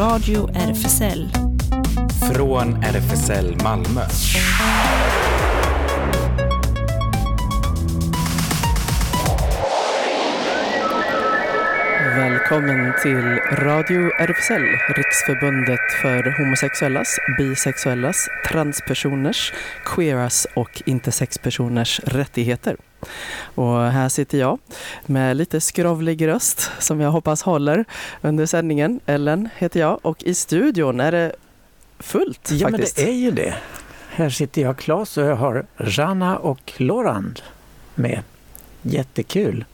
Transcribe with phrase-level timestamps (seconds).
[0.00, 1.28] Radio RFSL.
[2.34, 4.00] Från RFSL Malmö.
[12.16, 14.62] Välkommen till Radio RFSL,
[14.96, 19.52] Riksförbundet för homosexuellas, bisexuellas, transpersoners,
[19.84, 22.76] queeras och intersexpersoners rättigheter.
[23.54, 24.58] Och här sitter jag
[25.06, 27.84] med lite skrovlig röst som jag hoppas håller
[28.20, 29.00] under sändningen.
[29.06, 31.32] Ellen heter jag och i studion är det
[31.98, 32.96] fullt Ja, faktiskt.
[32.96, 33.54] men det är ju det.
[34.10, 37.40] Här sitter jag, Claes, och jag har Jana och Lorand
[37.94, 38.22] med.
[38.82, 39.64] Jättekul!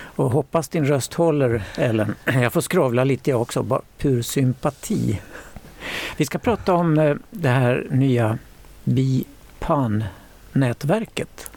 [0.00, 2.14] Och hoppas din röst håller, Ellen.
[2.24, 5.20] Jag får skrovla lite jag också, bara pur sympati.
[6.16, 8.38] Vi ska prata om eh, det här nya
[8.84, 11.50] BIPAN-nätverket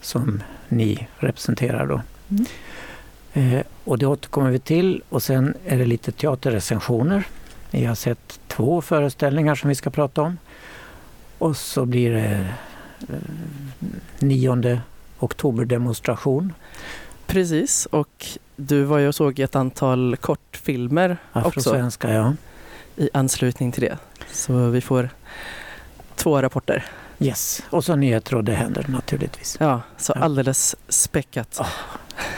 [0.00, 2.02] som ni representerar då.
[2.30, 2.46] Mm.
[3.32, 7.24] Eh, och det återkommer vi till och sen är det lite teaterrecensioner.
[7.70, 10.38] Ni har sett två föreställningar som vi ska prata om.
[11.38, 12.48] Och så blir det
[13.00, 14.80] eh, 9
[15.18, 16.52] oktober-demonstration.
[17.26, 22.34] Precis, och du var ju och såg ett antal kortfilmer också Afrosvenska, ja.
[22.96, 23.98] i anslutning till det.
[24.32, 25.08] Så vi får
[26.16, 26.84] två rapporter.
[27.26, 27.62] Yes.
[27.70, 29.56] Och så nyheter och det händer naturligtvis.
[29.60, 30.20] Ja, så Ja.
[30.24, 31.58] alldeles späckat.
[31.60, 31.66] Ah,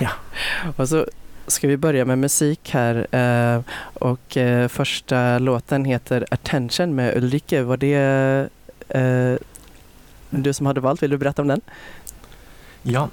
[0.01, 0.11] ja.
[0.77, 1.07] Och så
[1.47, 3.07] ska vi börja med musik här.
[3.17, 3.61] eh,
[3.95, 7.63] Och eh, första låten heter Attention med Ulrike.
[7.63, 8.49] Var det
[8.89, 9.35] eh,
[10.31, 11.03] du som hade valt?
[11.03, 11.61] Vill du berätta om den?
[12.83, 13.09] Ja,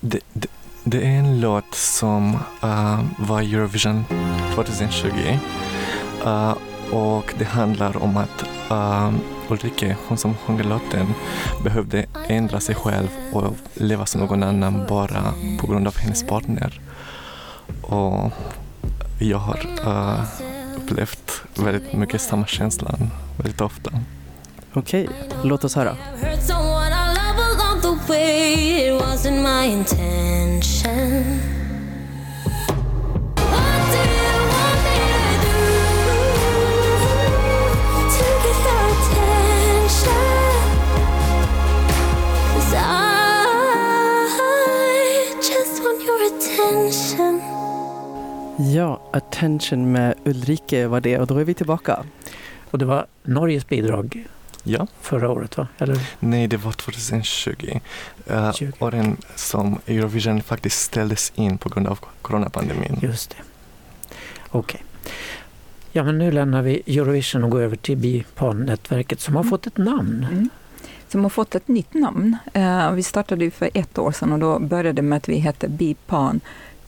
[0.00, 0.48] det, det,
[0.84, 4.04] det är en låt som eh, var Eurovision
[4.54, 5.08] 2020
[6.24, 6.54] Eh,
[6.92, 9.12] och det handlar om att uh,
[9.48, 11.14] Ulrike, hon som sjunger låten,
[11.64, 16.80] behövde ändra sig själv och leva som någon annan bara på grund av hennes partner.
[17.82, 18.32] Och
[19.18, 20.24] jag har eh,
[20.76, 23.90] upplevt väldigt mycket samma känslan väldigt ofta.
[24.72, 25.08] Okej,
[25.42, 25.96] låt oss höra.
[28.10, 31.47] It wasn't my intention.
[48.58, 52.04] Ja, Attention med Ulrike var det och då är vi tillbaka.
[52.70, 54.26] Och det var Norges bidrag
[54.62, 54.86] Ja.
[55.00, 55.68] förra året, va?
[55.78, 55.98] Eller?
[56.20, 57.80] Nej, det var 2020.
[58.30, 58.72] Uh, 20.
[58.78, 62.98] åren som Eurovision faktiskt ställdes in på grund av coronapandemin.
[63.02, 63.36] Just det.
[64.48, 64.84] Okej.
[65.92, 69.76] Ja, men nu lämnar vi Eurovision och går över till BIPAN-nätverket som har fått ett
[69.76, 70.26] namn.
[70.30, 70.48] Mm.
[71.08, 72.36] Som har fått ett nytt namn.
[72.52, 75.38] Eh, vi startade ju för ett år sedan och då började det med att vi
[75.38, 76.40] hette BIPAN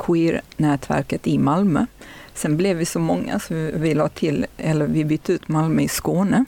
[0.07, 1.87] Queer-nätverket i Malmö.
[2.35, 5.83] Sen blev vi så många så vi, vi la till, eller vi bytte ut Malmö
[5.83, 6.45] i Skåne.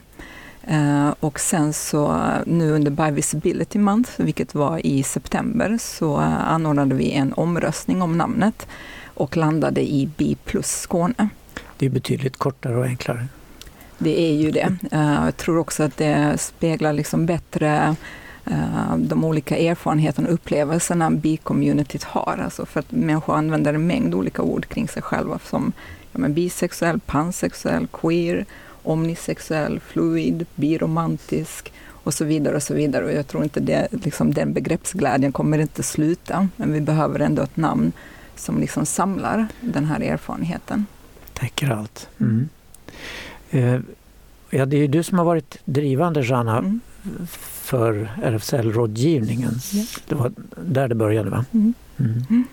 [0.66, 6.48] Eh, och sen så nu under By Visibility Month, vilket var i september, så eh,
[6.52, 8.66] anordnade vi en omröstning om namnet
[9.14, 11.28] och landade i Bi plus Skåne.
[11.78, 13.26] Det är betydligt kortare och enklare.
[13.98, 14.76] Det är ju det.
[14.92, 17.94] Eh, Jag tror också att det speglar liksom bättre eh,
[18.98, 22.40] de olika erfarenheterna och upplevelserna bi-communityt har.
[22.44, 25.72] Alltså för att människor använder en mängd olika ord kring sig själva som
[26.12, 28.46] ja, bisexuell, pansexuell, queer,
[28.82, 32.56] omnisexuell, fluid, biromantisk och så vidare.
[32.56, 33.04] och så vidare.
[33.04, 37.42] Och jag tror inte det, liksom, den begreppsglädjen kommer inte sluta, men vi behöver ändå
[37.42, 37.92] ett namn
[38.36, 40.86] som liksom samlar den här erfarenheten.
[41.32, 42.08] Täcker allt.
[42.20, 42.48] Mm.
[43.50, 43.80] Eh,
[44.50, 46.80] ja, det är ju du som har varit drivande, Jana, Mm.
[47.40, 49.54] För RFSL-rådgivningen.
[49.72, 49.84] Ja.
[50.08, 50.32] Det var
[50.64, 51.44] där det började, va?
[51.52, 51.74] Mm.
[51.98, 52.24] Mm.
[52.30, 52.44] Mm.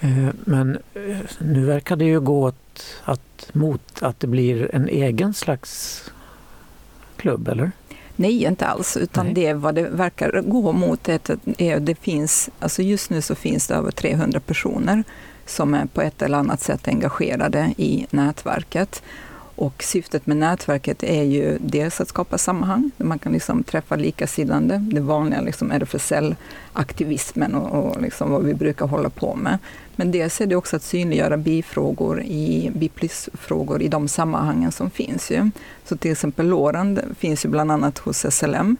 [0.00, 4.88] Eh, Men eh, nu verkar det ju gå åt att, mot att det blir en
[4.88, 6.02] egen slags
[7.16, 7.72] klubb, eller?
[8.16, 9.34] Nej, inte alls, utan Nej.
[9.34, 13.34] det vad det verkar gå mot är att är, det finns, alltså just nu så
[13.34, 15.04] finns det över 300 personer
[15.46, 19.02] som är på ett eller annat sätt engagerade i nätverket.
[19.60, 23.96] Och syftet med nätverket är ju dels att skapa sammanhang, där man kan liksom träffa
[23.96, 29.58] likasinnade, det vanliga liksom RFSL-aktivismen och, och liksom vad vi brukar hålla på med.
[29.96, 35.30] Men dels är det också att synliggöra bifrågor i biplus-frågor i de sammanhangen som finns.
[35.30, 35.50] Ju.
[35.84, 38.76] Så till exempel Lorand finns ju bland annat hos SLM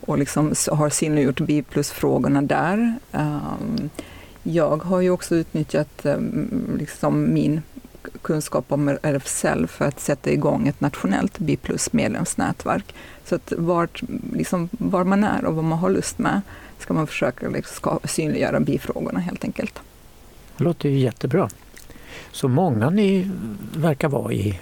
[0.00, 2.94] och liksom har synliggjort biplusfrågorna där.
[3.12, 3.90] Ehm,
[4.42, 7.60] jag har ju också utnyttjat ehm, liksom min
[8.22, 12.94] kunskap om RFSL för att sätta igång ett nationellt biplus medlemsnätverk.
[13.24, 14.02] Så att vart,
[14.32, 16.40] liksom, var man är och vad man har lust med
[16.78, 19.80] ska man försöka liksom, synliggöra bifrågorna helt enkelt.
[20.56, 21.48] Det låter ju jättebra.
[22.32, 23.30] Så många ni
[23.76, 24.60] verkar vara i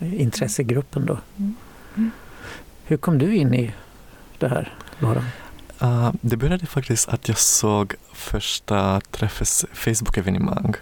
[0.00, 1.18] intressegruppen då.
[1.36, 1.54] Mm.
[1.96, 2.10] Mm.
[2.84, 3.72] Hur kom du in i
[4.38, 5.24] det här, Laura?
[5.82, 10.74] Uh, det började faktiskt att jag såg första träffes Facebook-evenemang.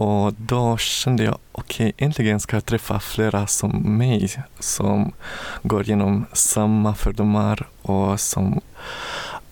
[0.00, 5.12] Och då kände jag, okej, okay, äntligen ska jag träffa flera som mig som
[5.62, 8.60] går igenom samma fördomar och som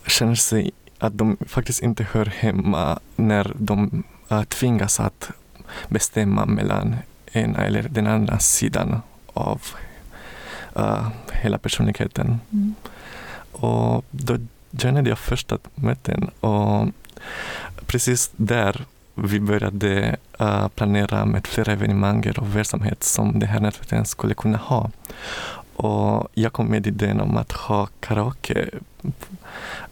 [0.07, 5.31] känner sig att de faktiskt inte hör hemma när de uh, tvingas att
[5.89, 6.97] bestämma mellan
[7.33, 9.01] ena eller den andra sidan
[9.33, 9.63] av
[10.79, 12.41] uh, hela personligheten.
[12.53, 12.75] Mm.
[13.53, 14.39] Och då
[14.71, 16.89] joinade jag första möten och
[17.87, 18.85] precis där
[19.17, 24.59] vi började uh, planera med flera evenemang och verksamhet som det här nätverket skulle kunna
[24.59, 24.91] ha.
[25.77, 28.69] Och jag kom med idén om att ha karaoke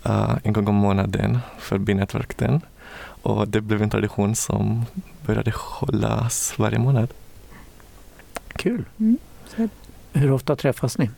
[0.06, 2.60] uh, en gång om månaden för binätverken.
[3.22, 4.84] Och det blev en tradition som
[5.26, 7.08] började hållas varje månad.
[8.56, 8.84] Kul!
[8.98, 9.18] Mm.
[10.12, 11.10] Hur ofta träffas ni?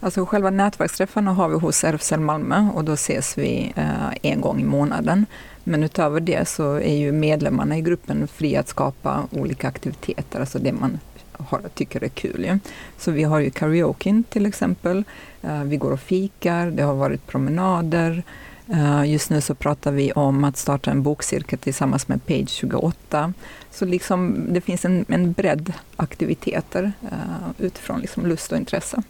[0.00, 4.60] Alltså själva nätverksträffarna har vi hos RFSL Malmö och då ses vi eh, en gång
[4.60, 5.26] i månaden.
[5.64, 10.58] Men utöver det så är ju medlemmarna i gruppen fria att skapa olika aktiviteter, alltså
[10.58, 10.98] det man
[11.32, 12.44] har, tycker är kul.
[12.44, 12.58] Ju.
[12.98, 15.04] Så vi har ju karaoke till exempel,
[15.42, 18.22] eh, vi går och fikar, det har varit promenader.
[18.68, 23.32] Eh, just nu så pratar vi om att starta en bokcirkel tillsammans med Page 28.
[23.70, 29.02] Så liksom, det finns en, en bredd aktiviteter eh, utifrån liksom lust och intresse.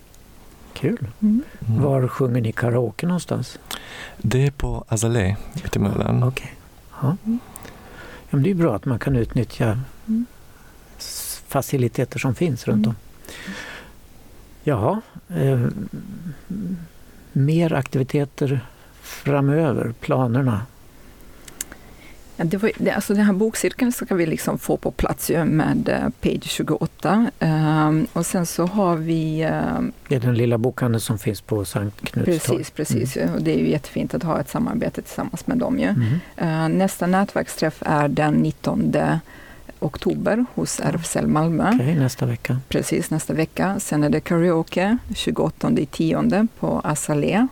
[0.77, 1.07] Kul!
[1.23, 1.43] Mm.
[1.69, 1.83] Mm.
[1.83, 3.59] Var sjunger ni karaoke någonstans?
[4.19, 6.23] Det är på Azalea ute i Möllan.
[6.23, 6.55] Okej.
[7.03, 7.17] Ja.
[7.25, 7.39] Mm.
[8.31, 9.79] Ja, men det är bra att man kan utnyttja
[10.09, 10.27] Mm.
[11.49, 12.89] faciliteter som finns runt Mm.
[12.89, 12.95] om.
[14.65, 15.01] Jaha.
[15.29, 15.67] Eh,
[17.33, 18.61] mer aktiviteter
[19.01, 20.61] framöver, planerna?
[22.37, 25.89] Ja, det var, det, alltså den här bokcirkeln ska vi liksom få på plats med
[25.89, 27.31] eh, Page 28.
[27.39, 31.65] Ehm, och sen så har vi ehm, Det är den lilla bokhandeln som finns på
[31.65, 32.59] Sankt Knuts torg.
[32.59, 33.17] Precis, precis.
[33.17, 33.29] ju.
[33.35, 35.79] Och det är ju jättefint att ha ett samarbete tillsammans med dem.
[35.79, 35.89] Ju.
[35.89, 36.21] Mm.
[36.37, 38.95] Eh, nästa nätverksträff är den 19
[39.79, 41.71] oktober hos RFSL Malmö.
[41.75, 42.59] Okej, nästa vecka.
[42.69, 43.81] Precis nästa vecka.
[43.81, 47.49] Sen är det karaoke 28 i tionde på Azalea.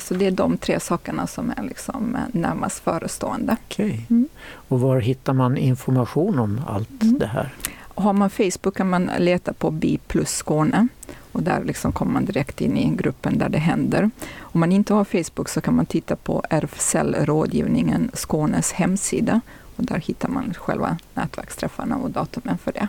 [0.00, 3.56] Så det är de tre sakerna som är liksom eh, närmast förestående.
[3.66, 4.06] Okej.
[4.10, 4.28] Mm.
[4.68, 7.18] Och var hittar man information om allt Mm.
[7.18, 7.54] det här?
[7.94, 10.88] Har man Facebook kan man leta på Bi plus Skåne
[11.32, 14.10] och där liksom kommer man direkt in i gruppen där det händer.
[14.38, 19.40] Om man inte har Facebook så kan man titta på RFSL Rådgivningen Skånes hemsida
[19.76, 22.88] och där hittar man själva nätverksträffarna och datumen för det.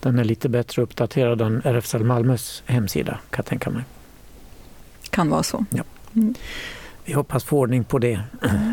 [0.00, 3.82] Den är lite bättre uppdaterad än RFSL Malmös hemsida kan jag tänka mig.
[5.10, 5.64] Kan vara så.
[7.04, 8.20] Vi hoppas få ordning på det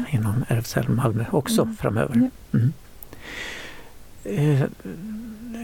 [0.10, 1.76] inom RFSL Malmö också Mm.
[1.76, 2.30] framöver.
[2.54, 2.74] Mm.
[4.24, 4.68] Eh,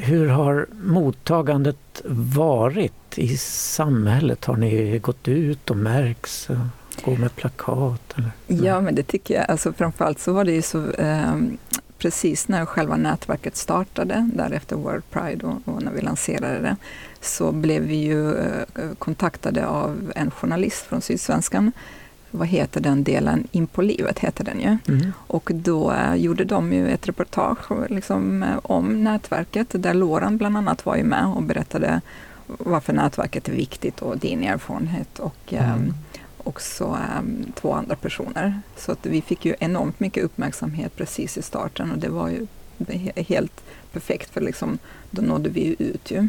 [0.04, 2.02] hur har mottagandet
[2.36, 4.46] varit i samhället?
[4.46, 6.48] Har ni gått ut och märks?
[7.06, 8.14] Gå med plakat?
[8.16, 8.31] Eller?
[8.66, 9.52] Ja, men det tycker jag.
[9.52, 11.36] Alltså, framförallt så var det ju så eh,
[11.98, 16.76] precis när själva nätverket startade, därefter World Pride och, och när vi lanserade det,
[17.21, 18.45] så blev vi ju eh,
[19.00, 21.71] kontaktade av en journalist från Sydsvenskan.
[22.31, 23.48] Vad heter den delen?
[23.51, 24.77] In på livet heter den ju.
[24.94, 25.12] Mm.
[25.18, 30.57] Och då eh, gjorde de ju ett reportage liksom, eh, om nätverket där Loran bland
[30.57, 32.02] annat var ju med och berättade
[32.47, 35.94] varför nätverket är viktigt och din erfarenhet och Mm.
[36.44, 38.61] också ehm, två andra personer.
[38.78, 42.47] Så att vi fick ju enormt mycket uppmärksamhet precis i starten och det var ju
[42.78, 44.78] he- helt perfekt för liksom,
[45.11, 46.28] då nådde vi ju ut ju.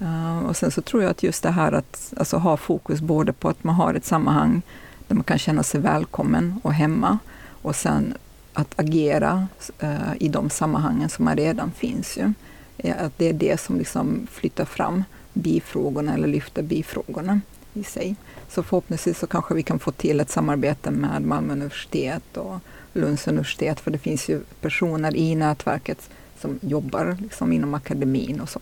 [0.00, 3.32] Eh, och sen så tror jag att just det här att alltså, ha fokus både
[3.32, 4.62] på att man har ett sammanhang
[5.08, 7.18] där man kan känna sig välkommen och hemma
[7.62, 8.14] och sen
[8.52, 9.46] att agera
[9.78, 12.18] eh, i de sammanhangen som man redan finns.
[12.18, 12.32] Ju.
[12.78, 17.40] Eh, att det är det som liksom flyttar fram bifrågorna eller lyfter bifrågorna
[17.74, 18.16] i sig.
[18.48, 22.58] Så förhoppningsvis så kanske vi kan få till ett samarbete med Malmö universitet och
[22.92, 28.48] Lunds universitet för det finns ju personer i nätverket som jobbar liksom inom akademin och
[28.48, 28.60] så.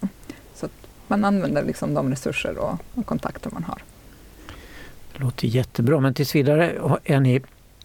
[1.08, 3.82] Man använder liksom de resurser och, och kontakter man har.
[5.12, 6.74] Det låter jättebra, men tills vidare
[7.04, 7.42] är ni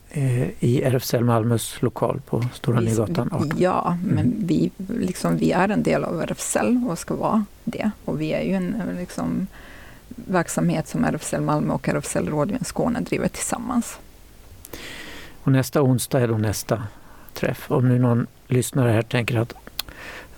[0.09, 3.51] eh, i RFSL Malmös lokal på Stora Nygatan 18.
[3.57, 4.33] Ja, men Mm.
[4.47, 7.91] vi, liksom, vi är en del av RFSL och ska vara det.
[8.05, 9.47] Och vi är ju en liksom,
[10.07, 13.97] verksamhet som RFSL Malmö och RFSL Rådgivning Skåne driver tillsammans.
[15.43, 16.83] Och nästa onsdag är då nästa
[17.33, 17.71] träff.
[17.71, 19.53] Om nu någon lyssnare här tänker att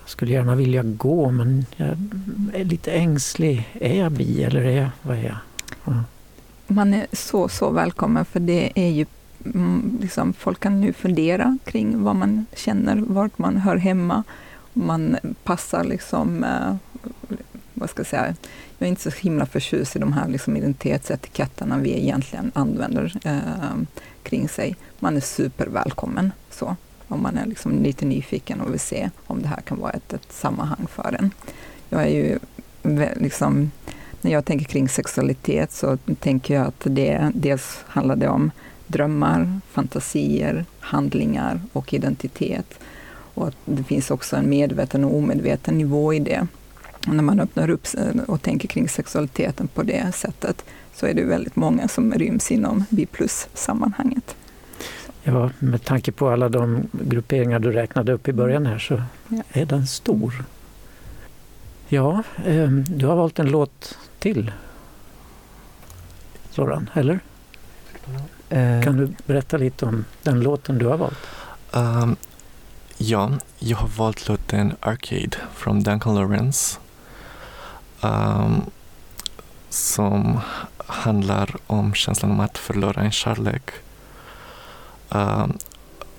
[0.06, 1.88] skulle gärna vilja gå men jag
[2.54, 3.68] är lite ängslig.
[3.80, 5.36] Är jag bi eller är jag, vad är jag?
[6.66, 9.06] Man är så, så välkommen för det är ju
[9.44, 14.22] mm, liksom, folk kan nu fundera kring vad man känner, vart man hör hemma.
[14.72, 16.76] Man passar liksom eh,
[17.74, 18.34] vad ska jag säga,
[18.78, 23.76] jag är inte så himla förtjust i de här liksom identitetsetiketterna vi egentligen använder eh,
[24.22, 24.76] kring sig.
[24.98, 26.76] Man är supervälkommen så,
[27.08, 30.12] om man är liksom lite nyfiken och vill se om det här kan vara ett,
[30.12, 31.30] ett sammanhang för en.
[31.88, 32.38] Jag är ju
[33.16, 33.70] liksom,
[34.20, 38.50] när jag tänker kring sexualitet så tänker jag att det dels handlar det om
[38.86, 42.78] drömmar, fantasier, handlingar och identitet.
[43.34, 46.46] Och att det finns också en medveten och omedveten nivå i det.
[47.06, 47.86] Och när man öppnar upp
[48.26, 52.84] och tänker kring sexualiteten på det sättet så är det väldigt många som ryms inom
[52.90, 53.06] B
[53.54, 54.36] sammanhanget
[55.28, 59.42] Ja, med tanke på alla de grupperingar du räknade upp i början här så ja.
[59.52, 60.44] är den stor.
[61.88, 64.52] Ja, eh, du har valt en låt till.
[66.50, 67.20] Soran, eller?
[68.48, 68.82] Eh.
[68.82, 71.18] Kan du berätta lite om den låten du har valt?
[71.72, 72.16] Um,
[72.96, 76.78] ja, jag har valt låten Arcade från Duncan Lawrence.
[78.00, 78.62] Um,
[79.68, 80.40] som
[80.76, 83.70] handlar om känslan om att förlora en kärlek.
[85.08, 85.58] Um,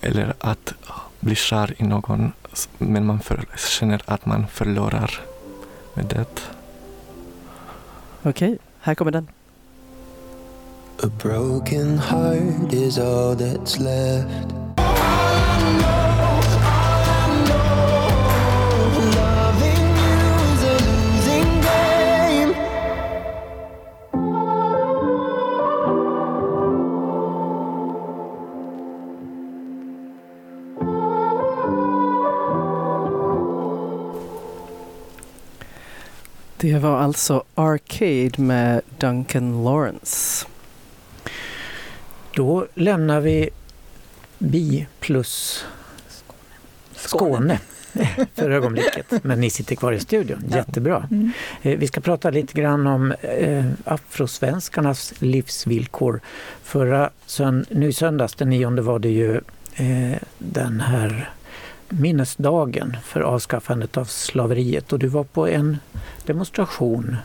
[0.00, 0.74] eller att
[1.20, 2.32] bli kär i någon
[2.78, 5.20] men man för, känner att man förlorar
[5.94, 6.40] med det.
[8.22, 9.28] Okej, okay, här kommer den.
[11.02, 14.67] A broken heart is all that's left.
[36.60, 40.46] Det var alltså Arcade med Duncan Lawrence.
[42.34, 43.50] Då lämnar vi
[44.38, 45.64] Bi plus
[46.94, 47.60] Skåne,
[48.34, 49.24] för ögonblicket.
[49.24, 51.08] Men ni sitter kvar i studion, jättebra.
[51.10, 51.32] Mm.
[51.62, 56.20] Eh, vi ska prata lite grann om eh, afrosvenskarnas livsvillkor.
[56.62, 59.40] Förra sönd nu söndags, den nionde, var det ju
[59.74, 61.30] eh, den här
[61.88, 65.78] minnesdagen för avskaffandet av slaveriet och du var på en
[66.26, 67.16] demonstration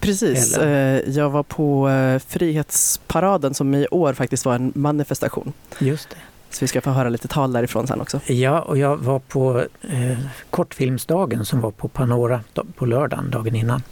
[0.00, 0.56] Precis.
[0.56, 1.06] Eller?
[1.06, 5.52] Eh, jag var på eh, Frihetsparaden som i år faktiskt var en manifestation.
[5.78, 6.16] Just det.
[6.50, 8.20] Så vi ska få höra lite tal därifrån sen också.
[8.26, 10.18] Ja, och jag var på eh,
[10.50, 12.40] kortfilmsdagen som var på Panora
[12.76, 13.82] på lördagen, dagen innan.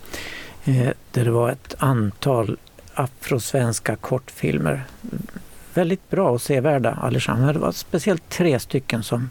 [0.65, 2.57] Eh, där det var ett antal
[2.95, 4.85] afrosvenska kortfilmer.
[5.75, 7.53] Väldigt bra och sevärda allesammans.
[7.53, 9.31] Det var speciellt tre stycken som,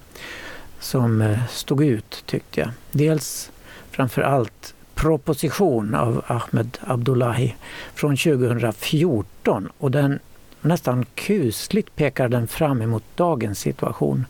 [0.82, 2.70] som eh, stod ut tyckte jag.
[2.92, 3.52] Dels
[3.92, 7.56] framför allt proposition av Ahmed Abdullahi
[7.96, 10.20] från 2014 och den
[10.62, 14.26] nästan kusligt pekar den fram emot dagens situation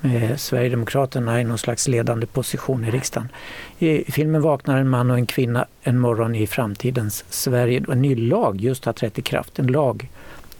[0.00, 3.28] med Sverigedemokraterna i någon slags ledande position i riksdagen.
[3.78, 7.84] I filmen vaknar en man och en kvinna en morgon i framtidens Sverige.
[7.88, 9.58] En ny lag just har trätt i kraft.
[9.58, 10.08] En lag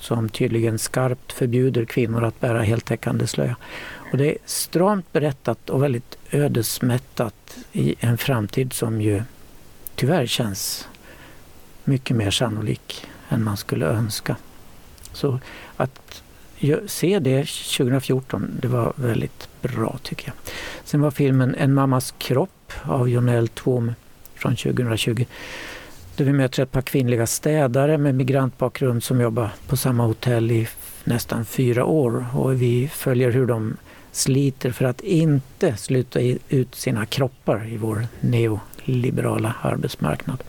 [0.03, 3.57] som tydligen skarpt förbjuder kvinnor att bära heltäckande slöja.
[4.13, 9.23] Och det är stramt berättat och väldigt ödesmättat i en framtid som ju
[9.95, 10.89] tyvärr känns
[11.85, 14.37] mycket mer sannolik än man skulle önska.
[15.13, 15.41] Så
[15.77, 16.23] att
[16.87, 20.55] se det 2014, det var väldigt bra tycker jag.
[20.85, 23.93] Sen var filmen En mammas kropp av Jonel Tvåm
[24.35, 25.25] från 2020
[26.17, 30.69] där vi möter ett par kvinnliga städare med migrantbakgrund som jobbar på samma hotell i
[31.05, 32.27] nästan fyra år.
[32.35, 33.77] Och vi följer hur de
[34.13, 40.43] sliter för att inte sluta ut sina kroppar i vår neoliberala arbetsmarknad.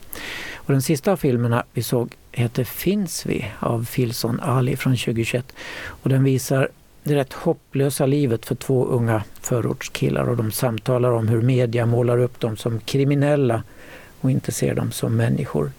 [0.54, 3.46] Och den sista av filmerna vi såg heter Finns vi?
[3.58, 5.52] Av Filson Ali från 2021
[5.86, 6.68] och den visar
[7.02, 12.18] det rätt hopplösa livet för två unga förortskillar och de samtalar om hur media målar
[12.18, 13.62] upp dem som kriminella
[14.24, 15.72] och inte ser dem som människor.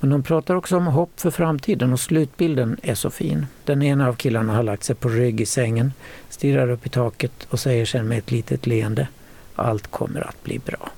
[0.00, 3.46] Men de pratar också om hopp för framtiden och slutbilden är så fin.
[3.64, 5.92] Den ena av killarna har lagt sig på rygg i sängen,
[6.28, 9.08] stirrar upp i taket och säger sen med ett litet leende
[9.54, 10.90] allt kommer att bli bra.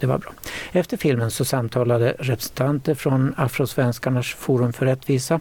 [0.00, 0.32] Det var bra.
[0.72, 5.40] Efter filmen så samtalade representanter från Afrosvenskarnas forum för rättvisa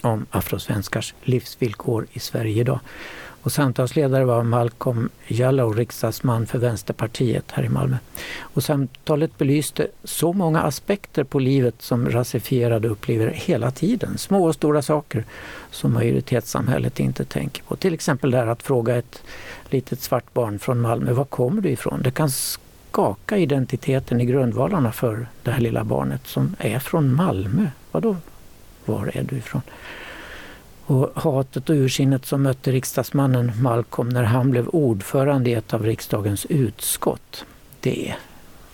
[0.00, 2.80] om afrosvenskars livsvillkor i Sverige idag.
[3.42, 7.96] Och samtalsledare var Malcolm Jallow, riksdagsman för Vänsterpartiet här i Malmö.
[8.40, 14.18] Och samtalet belyste så många aspekter på livet som rasifierade upplever hela tiden.
[14.18, 15.24] Små och stora saker
[15.70, 17.76] som majoritetssamhället inte tänker på.
[17.76, 19.22] Till exempel det här att fråga ett
[19.70, 22.02] litet svart barn från Malmö, var kommer du ifrån?
[22.02, 27.66] Det kan skaka identiteten i grundvalarna för det här lilla barnet som är från Malmö.
[27.90, 28.16] Vadå,
[28.84, 29.62] var är du ifrån?
[30.92, 35.82] Och hatet och ursinnet som mötte riksdagsmannen Malcolm när han blev ordförande i ett av
[35.82, 37.44] riksdagens utskott.
[37.80, 38.14] Det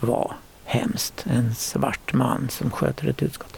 [0.00, 0.32] var
[0.64, 1.25] hemskt.
[1.30, 3.56] En svart man som sköter ett utskott.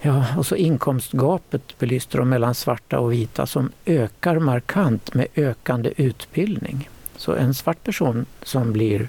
[0.00, 5.92] Ja, och så inkomstgapet belyste de mellan svarta och vita som ökar markant med ökande
[5.96, 6.88] utbildning.
[7.16, 9.08] Så en svart person som blir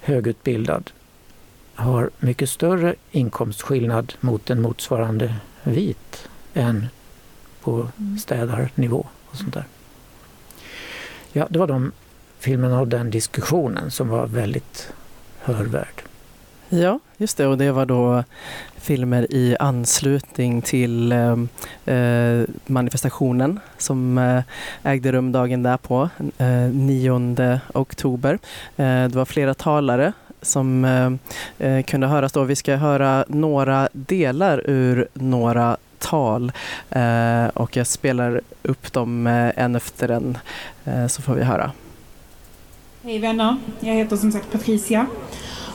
[0.00, 0.90] högutbildad
[1.74, 6.86] har mycket större inkomstskillnad mot en motsvarande vit än
[7.68, 9.64] på städarnivå och sånt där.
[11.32, 11.92] Ja, det var de
[12.38, 14.92] filmerna och den diskussionen som var väldigt
[15.40, 16.02] hörvärd.
[16.68, 17.46] Ja, just det.
[17.46, 18.24] Och det var då
[18.76, 21.48] filmer i anslutning till ehm,
[21.84, 24.42] eh, manifestationen som eh,
[24.82, 26.08] ägde rum dagen därpå,
[26.38, 28.38] eh, 9 oktober.
[28.76, 32.44] Eh, det var flera talare som eh, eh, kunde höras då.
[32.44, 36.52] Vi ska höra några delar ur några tal
[36.90, 40.38] eh, och jag spelar upp dem eh, en efter en
[40.84, 41.72] eh, så får vi höra.
[43.02, 45.06] Hej vänner, jag heter som sagt Patricia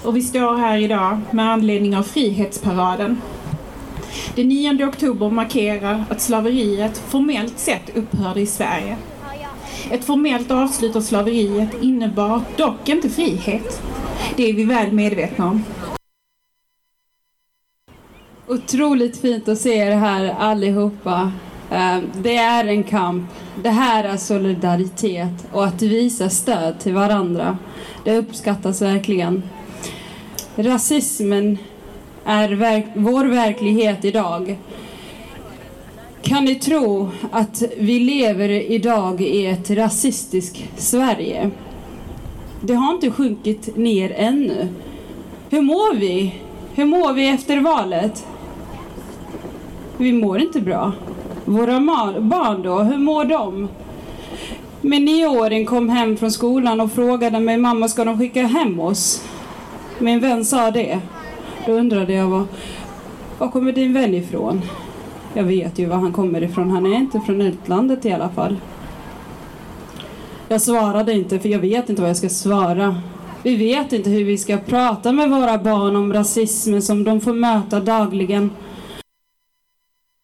[0.03, 3.21] och vi står här idag med anledning av Frihetsparaden.
[4.35, 8.97] Den 9 oktober markerar att slaveriet formellt sett upphörde i Sverige.
[9.91, 13.81] Ett formellt avslut av slaveriet innebar dock inte frihet.
[14.35, 15.63] Det är vi väl medvetna om.
[18.47, 21.31] Otroligt fint att se er här allihopa.
[21.71, 23.29] Eh, det är en kamp.
[23.63, 27.57] Det här är solidaritet och att visa stöd till varandra.
[28.03, 29.43] Det uppskattas verkligen.
[30.55, 31.57] Rasismen
[32.25, 34.57] är verk vår verklighet idag.
[36.21, 41.51] Kan ni tro att vi lever idag i ett rasistiskt Sverige?
[42.61, 44.67] Det har inte sjunkit ner ännu.
[45.49, 46.35] Hur mår vi?
[46.75, 48.25] Hur mår vi efter valet?
[49.97, 50.91] Vi mår inte bra.
[51.45, 51.79] Våra
[52.19, 53.67] barn då, hur mår de?
[54.81, 59.23] Min nioåring kom hem från skolan och frågade mig, mamma ska de skicka hem oss?
[59.99, 60.99] Min vän sa det.
[61.65, 62.43] Då undrade jag, var,
[63.37, 64.61] var kommer din vän ifrån?
[65.33, 68.55] Jag vet ju var han kommer ifrån, han är inte från utlandet i alla fall.
[70.47, 73.01] Jag svarade inte för jag vet inte vad jag ska svara.
[73.43, 77.33] Vi vet inte hur vi ska prata med våra barn om rasismen som de får
[77.33, 78.49] möta dagligen.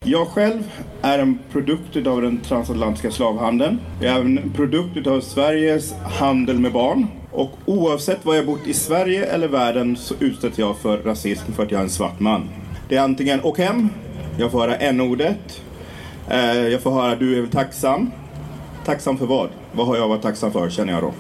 [0.05, 3.79] Jag själv är en produkt av den transatlantiska slavhandeln.
[4.01, 7.07] Jag är en produkt av Sveriges handel med barn.
[7.31, 11.63] Och oavsett var jag bott i Sverige eller världen så utsätts jag för rasism för
[11.63, 12.49] att jag är en svart man.
[12.89, 13.89] Det är antingen åk hem,
[14.37, 15.61] jag får höra n-ordet,
[16.29, 18.11] eh, jag får höra du är väl tacksam.
[18.85, 19.49] Tacksam för vad?
[19.71, 21.13] Vad har jag varit tacksam för känner jag då?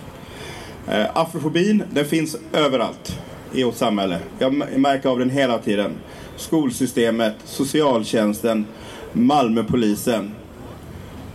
[0.93, 3.19] Eh, afrofobin, den finns överallt
[3.53, 4.19] i vårt samhälle.
[4.39, 5.91] Jag märker av den hela tiden.
[6.39, 8.65] Skolsystemet, socialtjänsten,
[9.13, 10.31] Malmöpolisen.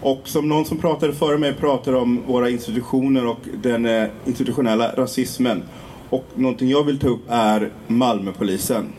[0.00, 4.92] Och som någon som pratade före mig pratade om våra institutioner och den eh, institutionella
[4.96, 5.62] rasismen.
[6.10, 8.92] Och någonting jag vill ta upp är Malmöpolisen.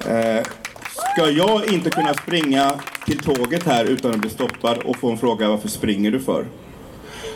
[0.00, 0.46] Eh,
[0.90, 2.74] ska jag inte kunna springa
[3.06, 6.44] till tåget här utan att bli stoppad och få en fråga varför springer du för?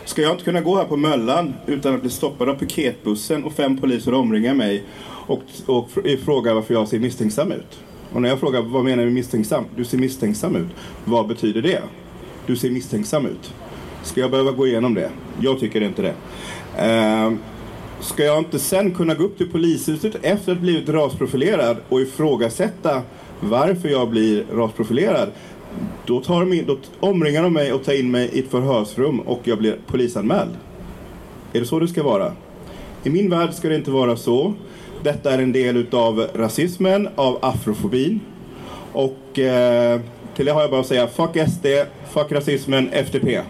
[0.05, 3.53] Ska jag inte kunna gå här på Möllan utan att bli stoppad av piketbussen och
[3.53, 4.83] fem poliser omringar mig
[5.27, 5.89] och, och
[6.25, 7.79] frågar varför jag ser misstänksam ut?
[8.13, 9.63] Och när jag frågar vad menar du med misstänksam?
[9.75, 10.67] Du ser misstänksam ut.
[11.05, 11.81] Vad betyder det?
[12.45, 13.53] Du ser misstänksam ut.
[14.03, 15.09] Ska jag behöva gå igenom det?
[15.39, 16.13] Jag tycker inte det.
[16.77, 17.39] Ehm,
[17.99, 22.01] ska jag inte sen kunna gå upp till polishuset efter att ha blivit rasprofilerad och
[22.01, 23.01] ifrågasätta
[23.39, 25.31] varför jag blir rasprofilerad?
[26.05, 29.19] Då, tar de in, då omringar de mig och tar in mig i ett förhörsrum
[29.19, 30.51] och jag blir polisanmäld.
[31.53, 32.33] Är det så det ska vara?
[33.03, 34.53] I min värld ska det inte vara så.
[35.03, 38.21] Detta är en del utav rasismen, av afrofobin.
[38.93, 40.01] Och eh,
[40.35, 41.65] till det har jag bara att säga fuck SD,
[42.13, 43.41] fuck rasismen, FTP.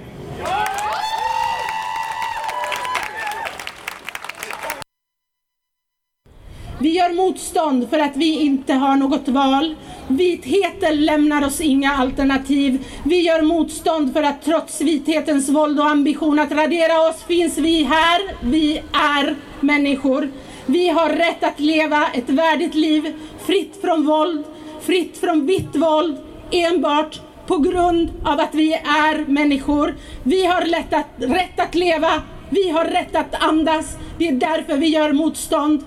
[6.80, 9.76] Vi gör motstånd för att vi inte har något val.
[10.08, 12.86] Vitheten lämnar oss inga alternativ.
[13.04, 17.84] Vi gör motstånd för att trots vithetens våld och ambition att radera oss finns vi
[17.84, 18.22] här.
[18.42, 20.30] Vi är människor.
[20.66, 23.14] Vi har rätt att leva ett värdigt liv
[23.46, 24.44] fritt från våld,
[24.82, 26.18] fritt från vitt våld,
[26.52, 29.96] enbart på grund av att vi är människor.
[30.24, 33.98] Vi har rätt att, rätt att leva, vi har rätt att andas.
[34.18, 35.84] Det är därför vi gör motstånd.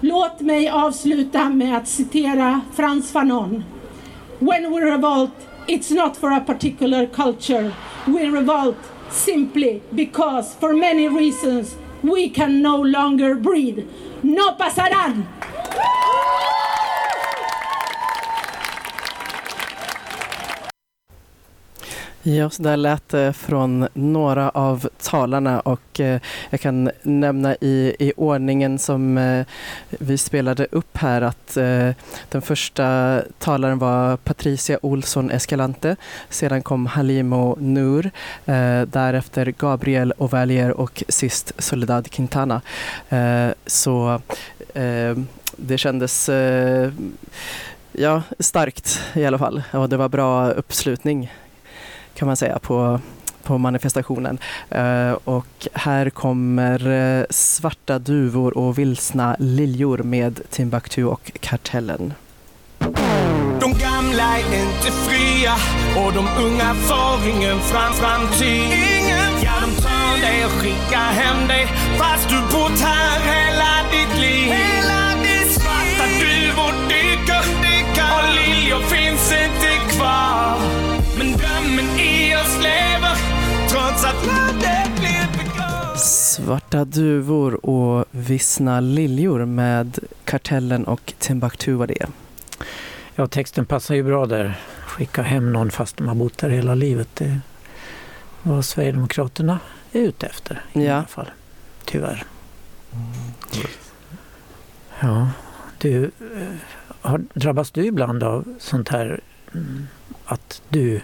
[0.00, 3.64] Låt mig avsluta med att citera Frans Fanon.
[4.38, 5.32] When we revolt,
[5.66, 7.70] it's not for a particular culture.
[8.06, 8.76] We revolt
[9.10, 11.76] simply because for many reasons
[12.08, 13.86] we can no longer breathe.
[14.22, 15.26] No pasarán!
[22.28, 27.96] Ja, så där lät det från några av talarna och eh, jag kan nämna i,
[27.98, 29.46] i ordningen som eh,
[29.90, 31.90] vi spelade upp här att eh,
[32.28, 35.96] den första talaren var Patricia Olsson Escalante,
[36.28, 38.10] sedan kom Halimo Nur,
[38.86, 42.60] därefter Gabriel Ovalier och sist Soledad Quintana.
[43.66, 44.20] Så
[45.56, 46.30] det kändes
[47.92, 51.30] ja, starkt i alla fall och det var bra uppslutning
[52.16, 53.00] kan man säga på,
[53.42, 54.38] på manifestationen.
[54.76, 62.14] Uh, och här kommer uh, Svarta duvor och vilsna liljor med Timbuktu och Kartellen.
[63.60, 65.54] De gamla är inte fria
[65.96, 68.64] och de unga får ingen fram framtid.
[68.98, 71.66] Ingen ja, de tar dig och skickar hem dig
[71.98, 74.52] fast du bott här hela ditt liv.
[74.52, 80.95] Hela ditt Svarta duvor dyker, dyker och liljor finns inte kvar.
[83.96, 86.00] Trots att landet blir begravt.
[86.00, 92.06] Svarta duvor och vissna liljor med Kartellen och Timbuktu var det.
[93.14, 94.60] Ja, texten passar ju bra där.
[94.86, 97.08] Skicka hem någon fast de har bott där hela livet.
[97.14, 97.40] Det
[98.42, 99.58] vad Sverigedemokraterna
[99.92, 100.94] är ute efter i ja.
[100.94, 101.30] alla fall.
[101.84, 102.24] Tyvärr.
[105.00, 105.30] Ja,
[105.78, 106.10] du, eh,
[107.00, 109.20] har, drabbas du ibland av sånt här
[109.54, 109.86] mm,
[110.26, 111.00] att du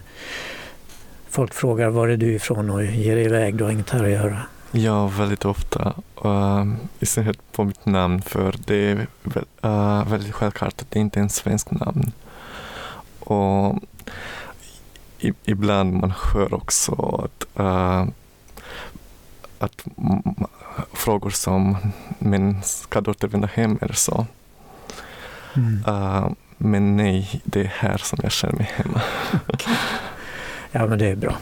[1.32, 4.10] folk frågar var är du ifrån och ger dig iväg, du har inget här att
[4.10, 4.42] göra?
[4.70, 5.94] Ja, väldigt ofta.
[6.24, 9.06] Uh, I synnerhet på mitt namn för det är
[9.64, 12.12] uh, väldigt självklart att det inte är en svensk namn.
[13.18, 13.78] Och
[15.18, 18.06] i, ibland man hör också att, uh,
[19.58, 19.84] att
[20.92, 21.76] frågor som
[22.18, 24.26] men ska du återvända hem eller så.
[25.56, 25.84] Mm.
[25.88, 29.00] Uh, men nej, det är här som jag känner mig hemma
[30.72, 31.36] ja, men det är bra.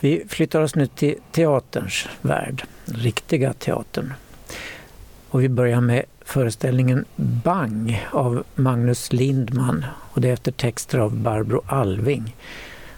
[0.00, 4.12] Vi flyttar oss nu till teaterns värld, riktiga teatern.
[5.28, 11.16] Och vi börjar med föreställningen Bang av Magnus Lindman och det är efter texter av
[11.16, 12.34] Barbro Alving.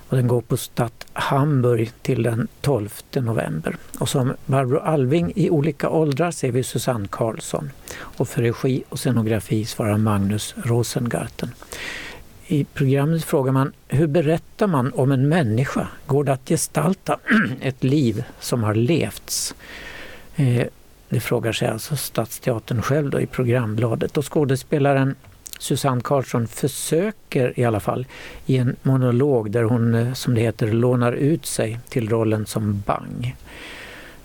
[0.09, 3.77] Och den går på Stadt Hamburg till den 12 november.
[3.99, 7.71] Och som Barbro Alving i olika åldrar ser vi Susanne Karlsson.
[7.99, 11.51] Och för regi och scenografi svarar Magnus Rosengarten.
[12.51, 15.89] I programmet frågar man hur berättar man om en människa?
[16.07, 17.19] Går det att gestalta
[17.61, 19.55] ett liv som har levts?
[20.37, 20.67] Eh,
[21.09, 25.15] det frågar sig alltså Stadsteatern själv då i programbladet och skådespelaren
[25.59, 28.07] Susanne Karlsson försöker i alla fall
[28.47, 32.83] i en monolog där hon, eh, som det heter, lånar ut sig till rollen som
[32.87, 33.37] Bang.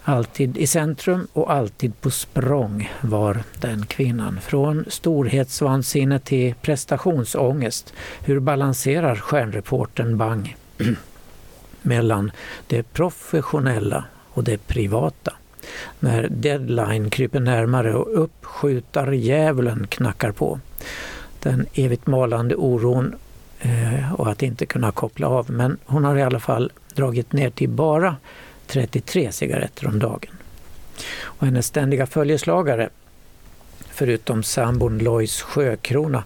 [0.05, 4.39] Alltid i centrum och alltid på språng var den kvinnan.
[4.41, 7.93] Från storhetsvansinne till prestationsångest.
[8.21, 10.55] Hur balanserar stjärnreporten Bang
[11.81, 12.31] mellan
[12.67, 15.33] det professionella och det privata?
[15.99, 20.59] När deadline kryper närmare och uppskjutardjävulen knackar på.
[21.39, 23.15] Den evigt malande oron
[23.59, 25.51] eh, och att inte kunna koppla av.
[25.51, 28.15] Men hon har i alla fall dragit ner till bara
[28.73, 30.31] 33 cigaretter om dagen.
[31.21, 32.89] Och hennes ständiga följeslagare,
[33.89, 36.23] förutom sambon Lois Sjökrona,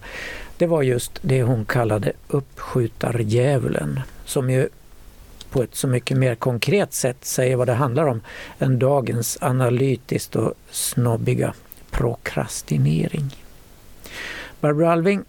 [0.56, 4.68] det var just det hon kallade uppskjutardjävulen, som ju
[5.50, 8.20] på ett så mycket mer konkret sätt säger vad det handlar om
[8.58, 11.54] än dagens analytiskt och snobbiga
[11.90, 13.36] prokrastinering.
[14.60, 15.24] Barbro Alving,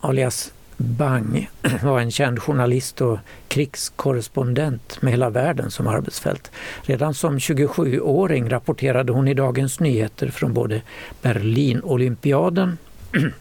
[0.00, 1.50] alias Bang
[1.82, 6.50] var en känd journalist och krigskorrespondent med hela världen som arbetsfält.
[6.82, 10.82] Redan som 27-åring rapporterade hon i Dagens Nyheter från både
[11.22, 12.78] Berlin-olympiaden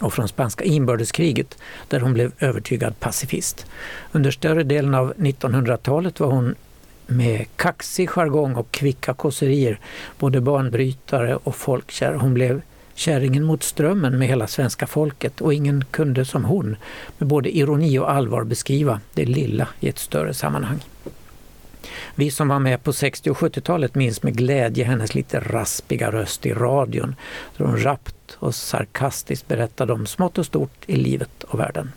[0.00, 3.66] och från spanska inbördeskriget där hon blev övertygad pacifist.
[4.12, 6.54] Under större delen av 1900-talet var hon
[7.06, 9.78] med kaxig jargong och kvicka kåserier
[10.18, 12.14] både banbrytare och folkkär.
[12.14, 12.62] Hon blev
[13.00, 16.76] kärringen mot strömmen med hela svenska folket och ingen kunde som hon
[17.18, 20.78] med både ironi och allvar beskriva det lilla i ett större sammanhang.
[22.14, 26.46] Vi som var med på 60 och 70-talet minns med glädje hennes lite raspiga röst
[26.46, 27.14] i radion
[27.56, 31.92] där hon rappt och sarkastiskt berättade om smått och stort i livet och världen.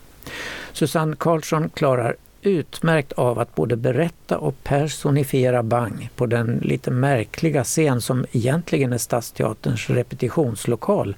[0.73, 7.63] Susanne Karlsson klarar utmärkt av att både berätta och personifiera Bang på den lite märkliga
[7.63, 11.15] scen som egentligen är Stadsteaterns repetitionslokal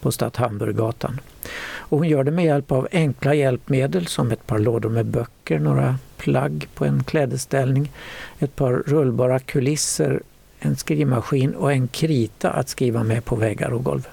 [0.00, 1.20] på Stadt Hamburggatan.
[1.64, 5.58] Och hon gör det med hjälp av enkla hjälpmedel som ett par lådor med böcker,
[5.58, 7.92] några plagg på en klädesställning,
[8.38, 10.22] ett par rullbara kulisser,
[10.58, 14.08] en skrivmaskin och en krita att skriva med på väggar och golv.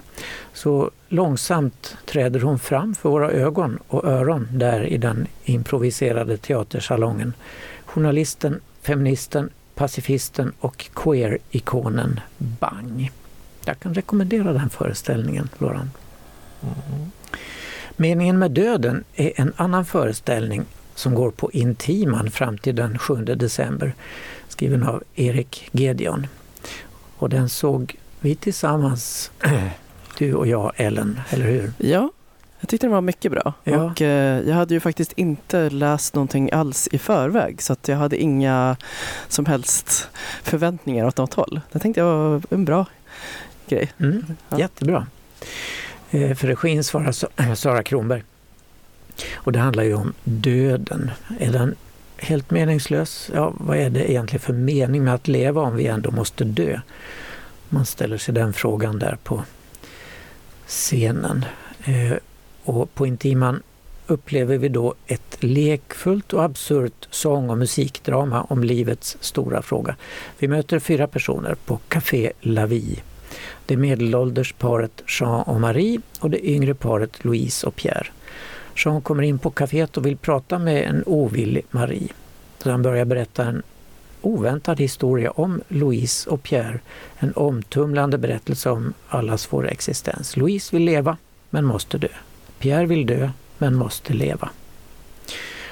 [0.54, 7.34] Så långsamt träder hon fram för våra ögon och öron där i den improviserade teatersalongen.
[7.86, 13.12] Journalisten, feministen, pacifisten och queer-ikonen Bang.
[13.66, 15.92] Jag kan rekommendera den föreställningen, Loran.
[16.62, 17.12] Mm.
[17.96, 23.16] Meningen med döden är en annan föreställning som går på Intiman fram till den 7
[23.16, 23.94] december,
[24.48, 26.28] skriven av Erik Gedion.
[27.18, 29.32] Och den såg vi tillsammans,
[30.20, 31.72] du och jag Ellen, eller hur?
[31.78, 32.12] Ja,
[32.60, 33.54] jag tyckte den var mycket bra.
[33.64, 33.84] Ja.
[33.84, 37.98] Och, eh, jag hade ju faktiskt inte läst någonting alls i förväg så att jag
[37.98, 38.78] hade inga
[39.28, 40.10] som helst
[40.44, 41.62] förväntningar åt något håll.
[41.72, 42.86] Det tänkte jag var en bra
[43.68, 43.92] grej.
[43.98, 44.60] Mm, ja.
[44.60, 45.08] Jättebra.
[46.12, 48.24] Eh, för regin svarar Sara Kronberg.
[49.34, 51.12] Och det handlar ju om döden.
[51.40, 51.76] Är den
[52.18, 53.30] helt meningslös?
[53.34, 56.80] Ja, vad är det egentligen för mening med att leva om vi ändå måste dö?
[57.70, 59.44] Man ställer sig den frågan där på
[60.70, 61.46] scenen.
[61.86, 62.18] Eh,
[62.64, 63.64] och på Intiman
[64.08, 69.96] upplever vi då ett lekfullt och absurt sång och musikdrama om livets stora fråga.
[70.38, 73.02] Vi möter fyra personer på Café La Vie.
[73.66, 78.08] Det medelålders paret Jean och Marie och det yngre paret Louise och Pierre.
[78.76, 82.14] Jean kommer in på kaféet och vill prata med en ovillig Marie.
[82.58, 83.64] Så han börjar berätta en
[84.22, 86.80] oväntad historia om Louise och Pierre.
[87.20, 90.38] En omtumlande berättelse om allas vår existens.
[90.38, 91.18] Louise vill leva,
[91.50, 92.08] men måste dö.
[92.60, 94.50] Pierre vill dö, men måste leva.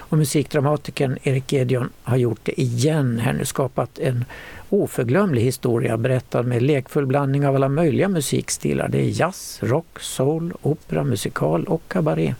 [0.09, 4.25] Och musikdramatikern Erik Edion har gjort det igen här nu, skapat en
[4.69, 8.87] oförglömlig historia berättad med lekfull blandning av alla möjliga musikstilar.
[8.87, 12.35] Det är jazz, rock, soul, opera, musikal och kabaré.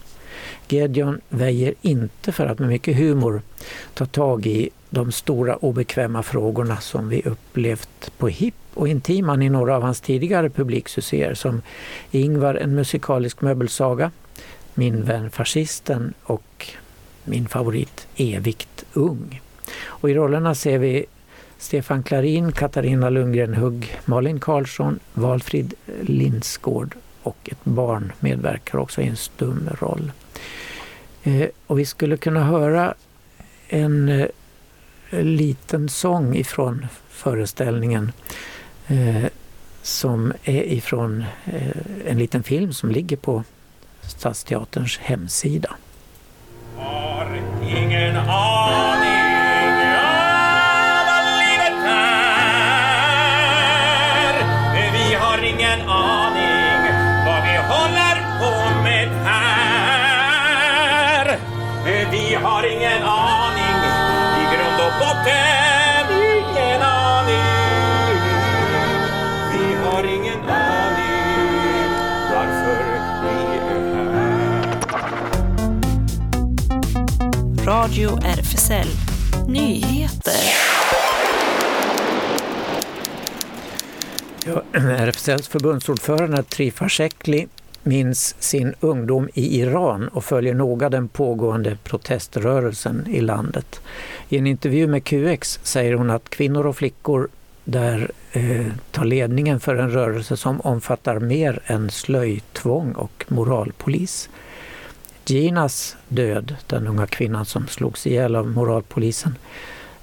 [0.70, 3.42] Gideon väjer inte för att med mycket humor
[3.94, 9.50] ta tag i de stora obekväma frågorna som vi upplevt på HIP och Intiman i
[9.50, 11.62] några av hans tidigare publiksuccéer som
[12.12, 14.12] Ingvar, en musikalisk möbelsaga,
[14.74, 16.68] Min vän fascisten och
[17.24, 19.42] min favorit Evigt ung.
[19.84, 21.06] Och i rollerna ser vi
[21.58, 29.08] Stefan Klarin, Katarina Lundgren Hugg, Malin Karlsson, Valfrid Lindsgård och ett barn medverkar också i
[29.08, 30.12] en stum roll.
[31.24, 32.94] Eh, och vi skulle kunna höra
[33.68, 34.28] en eh,
[35.12, 38.12] liten sång ifrån föreställningen
[38.88, 39.26] eh,
[39.82, 43.44] som är ifrån eh, en liten film som ligger på
[44.02, 45.76] Stadsteaterns hemsida.
[46.78, 48.87] Har ingen aning
[77.68, 78.88] Radio RFSL
[79.48, 80.34] Nyheter.
[84.46, 87.48] Ja, RFSLs förbundsordförande Trifa Shekli
[87.84, 93.82] minns sin ungdom i Iran och följer noga den pågående proteströrelsen i landet.
[94.30, 97.28] I en intervju med QX säger hon att kvinnor och flickor
[97.64, 104.30] där eh, tar ledningen för en rörelse som omfattar mer än slöjtvång och moralpolis.
[105.30, 109.36] Ginas död, den unga kvinnan som slogs ihjäl av moralpolisen,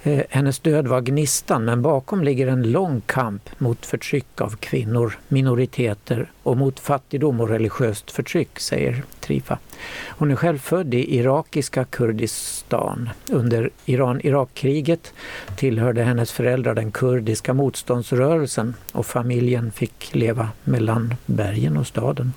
[0.07, 5.17] Eh, hennes död var gnistan men bakom ligger en lång kamp mot förtryck av kvinnor,
[5.27, 9.59] minoriteter och mot fattigdom och religiöst förtryck, säger Trifa.
[10.07, 13.09] Hon är själv född i irakiska Kurdistan.
[13.31, 15.13] Under Iran-Irak-kriget
[15.55, 22.33] tillhörde hennes föräldrar den kurdiska motståndsrörelsen och familjen fick leva mellan bergen och staden.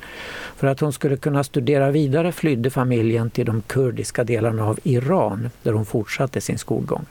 [0.57, 5.51] För att hon skulle kunna studera vidare flydde familjen till de kurdiska delarna av Iran
[5.63, 7.07] där hon fortsatte sin skolgång.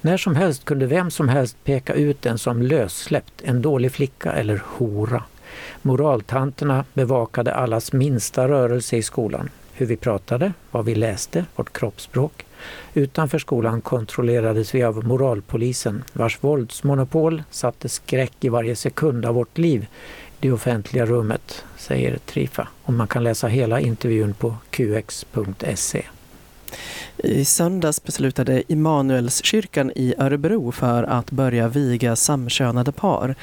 [0.00, 4.32] När som helst kunde vem som helst peka ut den som lössläppt, en dålig flicka
[4.32, 5.22] eller hora.
[5.82, 9.50] Moraltanterna bevakade allas minsta rörelse i skolan.
[9.72, 12.46] Hur vi pratade, vad vi läste, vårt kroppsspråk.
[12.94, 19.58] Utanför skolan kontrollerades vi av moralpolisen vars våldsmonopol satte skräck i varje sekund av vårt
[19.58, 19.86] liv
[20.40, 22.68] det offentliga rummet, säger Trifa.
[22.82, 26.04] Och man kan läsa hela intervjun på qx.se.
[27.18, 33.34] I söndags beslutade Immanuelskyrkan i Örebro för att börja viga samkönade par.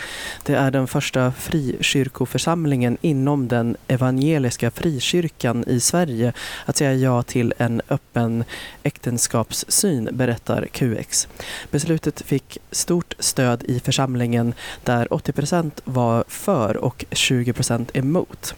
[0.43, 6.33] Det är den första frikyrkoförsamlingen inom den evangeliska frikyrkan i Sverige
[6.65, 8.43] att säga ja till en öppen
[8.83, 11.27] äktenskapssyn, berättar QX.
[11.71, 14.53] Beslutet fick stort stöd i församlingen
[14.83, 18.55] där 80 procent var för och 20 procent emot.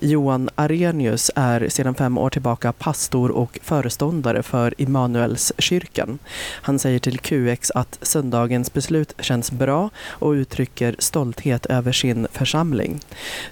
[0.00, 6.18] Johan Arrhenius är sedan fem år tillbaka pastor och föreståndare för Immanuelskyrkan.
[6.38, 13.00] Han säger till QX att söndagens beslut känns bra och uttrycker stolthet över sin församling.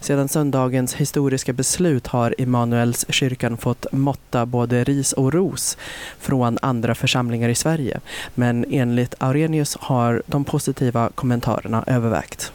[0.00, 5.76] Sedan söndagens historiska beslut har Immanuelskyrkan fått måtta både ris och ros
[6.18, 8.00] från andra församlingar i Sverige.
[8.34, 12.52] Men enligt Arrhenius har de positiva kommentarerna övervägt.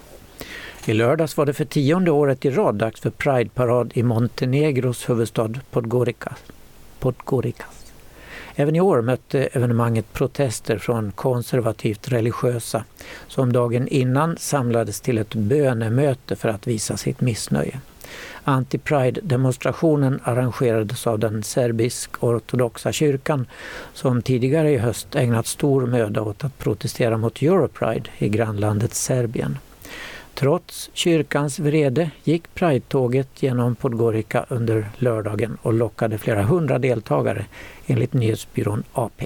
[0.85, 5.49] I lördags var det för tionde året i rad dags för Prideparad i Montenegros huvudstad
[5.71, 6.35] Podgorica.
[6.99, 7.93] Podgoricas.
[8.55, 12.83] Även i år mötte evenemanget protester från konservativt religiösa
[13.27, 17.79] som dagen innan samlades till ett bönemöte för att visa sitt missnöje.
[18.43, 23.45] Anti-Pride-demonstrationen arrangerades av den serbisk-ortodoxa kyrkan
[23.93, 29.57] som tidigare i höst ägnat stor möda åt att protestera mot Europride i grannlandet Serbien.
[30.41, 37.45] Trots kyrkans vrede gick Pride-tåget genom Podgorica under lördagen och lockade flera hundra deltagare
[37.87, 39.25] enligt nyhetsbyrån AP.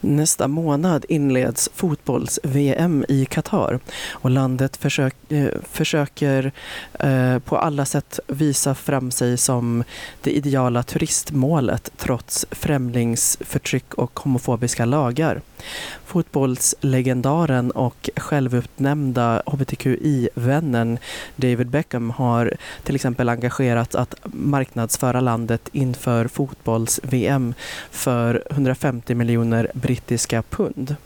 [0.00, 3.78] Nästa månad inleds fotbolls-VM i Qatar
[4.10, 6.52] och landet försök, eh, försöker
[6.92, 9.84] eh, på alla sätt visa fram sig som
[10.22, 15.40] det ideala turistmålet trots främlingsförtryck och homofobiska lagar.
[16.08, 20.98] Fotbollslegendaren och självutnämnda hbtqi-vännen
[21.36, 27.54] David Beckham har till exempel engagerat att marknadsföra landet inför fotbolls-VM
[27.90, 30.96] för 150 miljoner brittiska pund.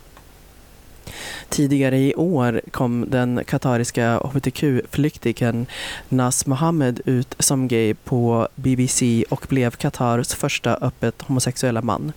[1.53, 5.67] Tidigare i år kom den katariska hbtq-flyktingen
[6.09, 12.13] Nas Mohammed ut som gay på BBC och blev Katars första öppet homosexuella man.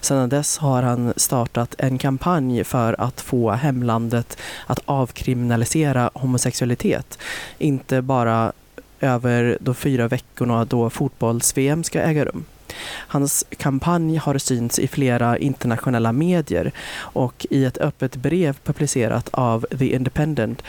[0.00, 7.18] Sedan dess har han startat en kampanj för att få hemlandet att avkriminalisera homosexualitet.
[7.58, 8.52] Inte bara
[9.00, 12.44] över de fyra veckorna då fotbolls-VM ska äga rum.
[12.86, 19.66] Hans kampanj har synts i flera internationella medier och i ett öppet brev publicerat av
[19.78, 20.62] The Independent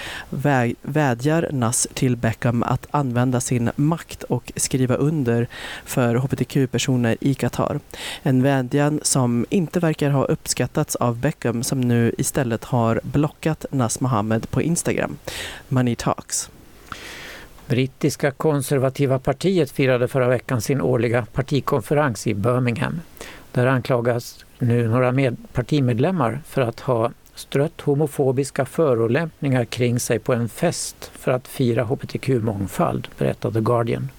[0.82, 5.48] vädjar Nass till Beckham att använda sin makt och skriva under
[5.86, 7.80] för hbtq-personer i Qatar.
[8.24, 14.00] En vädjan som inte verkar ha uppskattats av Beckham som nu istället har blockat Nas
[14.00, 15.18] Mohammed på Instagram.
[15.68, 16.50] Money Talks.
[17.70, 23.02] Brittiska konservativa partiet firade förra veckan sin årliga partikonferens i Birmingham.
[23.52, 30.34] Där anklagas nu några med partimedlemmar för att ha strött homofobiska förolämpningar kring sig på
[30.34, 34.10] en fest för att fira hbtq-mångfald, berättade The Guardian.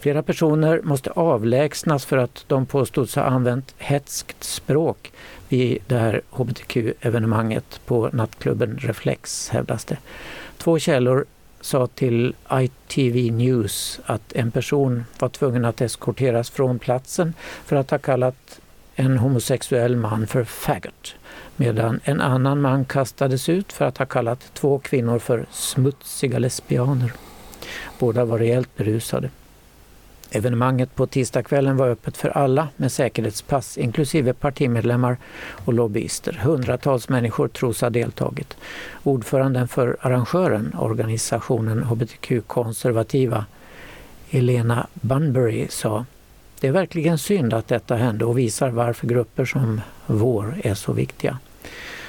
[0.00, 5.12] Flera personer måste avlägsnas för att de påstods ha använt hetskt språk
[5.48, 9.96] vid det här hbtq-evenemanget på nattklubben Reflex, hävdas det.
[10.58, 11.24] Två källor
[11.68, 17.90] sa till ITV News att en person var tvungen att eskorteras från platsen för att
[17.90, 18.60] ha kallat
[18.94, 21.14] en homosexuell man för faggot
[21.56, 27.12] medan en annan man kastades ut för att ha kallat två kvinnor för smutsiga lesbianer.
[27.98, 29.30] Båda var rejält berusade.
[30.30, 35.16] Evenemanget på tisdagskvällen var öppet för alla med säkerhetspass inklusive partimedlemmar
[35.64, 36.32] och lobbyister.
[36.32, 38.56] Hundratals människor tros ha deltagit.
[39.02, 43.44] Ordföranden för arrangören, organisationen hbtq-konservativa,
[44.30, 46.04] Elena Bunbury sa
[46.60, 50.92] det är verkligen synd att detta hände och visar varför grupper som vår är så
[50.92, 51.38] viktiga.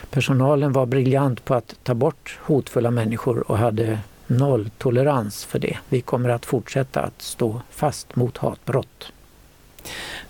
[0.09, 3.99] Personalen var briljant på att ta bort hotfulla människor och hade
[4.29, 5.77] nolltolerans för det.
[5.89, 9.11] Vi kommer att fortsätta att stå fast mot hatbrott.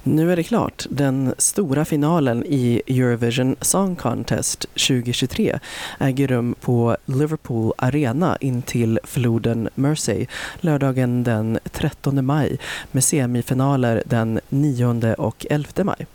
[0.04, 0.86] Nu är det klart.
[0.90, 5.60] Den stora finalen i Eurovision Song Contest 2023
[6.00, 10.26] äger rum på Liverpool Arena intill floden Mersey
[10.60, 12.60] lördagen den 13 maj
[12.92, 16.08] med semifinaler den 9 och 11 maj.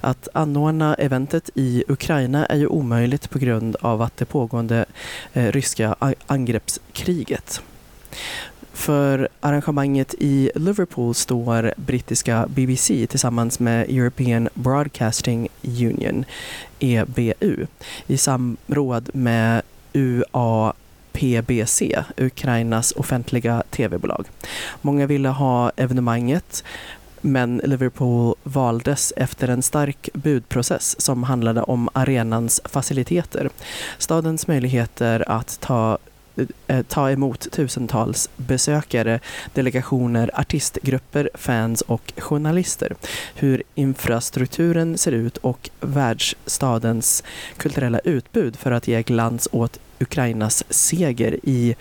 [0.00, 4.84] Att anordna eventet i Ukraina är ju omöjligt på grund av att det pågående
[5.32, 5.96] eh, ryska
[6.26, 7.62] angreppskriget.
[8.72, 16.24] För arrangemanget i Liverpool står brittiska BBC tillsammans med European Broadcasting Union,
[16.78, 17.66] EBU,
[18.06, 21.82] i samråd med UAPBC,
[22.16, 24.26] Ukrainas offentliga tv-bolag.
[24.82, 26.64] Många ville ha evenemanget
[27.20, 33.50] men Liverpool valdes efter en stark budprocess som handlade om arenans faciliteter.
[33.98, 35.98] Stadens möjligheter att ta
[36.36, 39.20] eh, eh, ta emot tusentals besökare,
[39.54, 42.94] delegationer, artistgrupper, fans och journalister.
[43.34, 47.24] Hur infrastrukturen ser ut och världsstadens
[47.56, 51.74] kulturella utbud för att ge glans åt Ukrainas seger i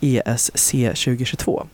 [0.00, 1.66] ESC 2022.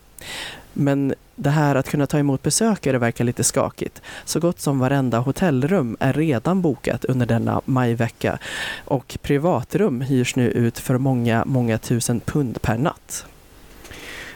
[0.72, 4.02] Men det här att kunna ta emot besökare verkar lite skakigt.
[4.24, 8.38] Så gott som varenda hotellrum är redan bokat under denna majvecka
[8.84, 13.26] och privatrum hyrs nu ut för många, många tusen pund per natt.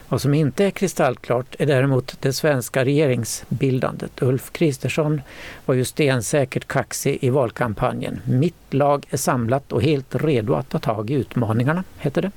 [0.08, 4.22] Vad som inte är kristallklart är däremot det svenska regeringsbildandet.
[4.22, 5.20] Ulf Kristersson
[5.66, 8.20] var ju stensäkert kaxig i valkampanjen.
[8.24, 12.30] Mitt lag är samlat och helt redo att ta tag i utmaningarna, hette det.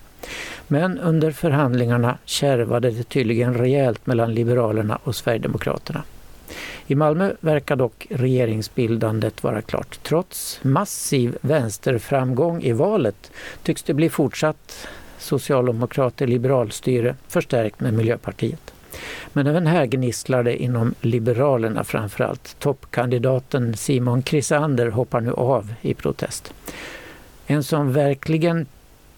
[0.68, 6.04] Men under förhandlingarna kärvade det tydligen rejält mellan Liberalerna och Sverigedemokraterna.
[6.88, 10.00] I Malmö verkar dock regeringsbildandet vara klart.
[10.04, 13.32] Trots massiv vänsterframgång i valet
[13.64, 14.88] tycks det bli fortsatt
[15.18, 18.74] socialdemokrater liberalstyre förstärkt med Miljöpartiet.
[19.34, 22.56] Men även här gnisslar det inom Liberalerna framförallt.
[22.60, 26.54] Toppkandidaten Simon Krisander hoppar nu av i protest.
[27.48, 28.66] En som verkligen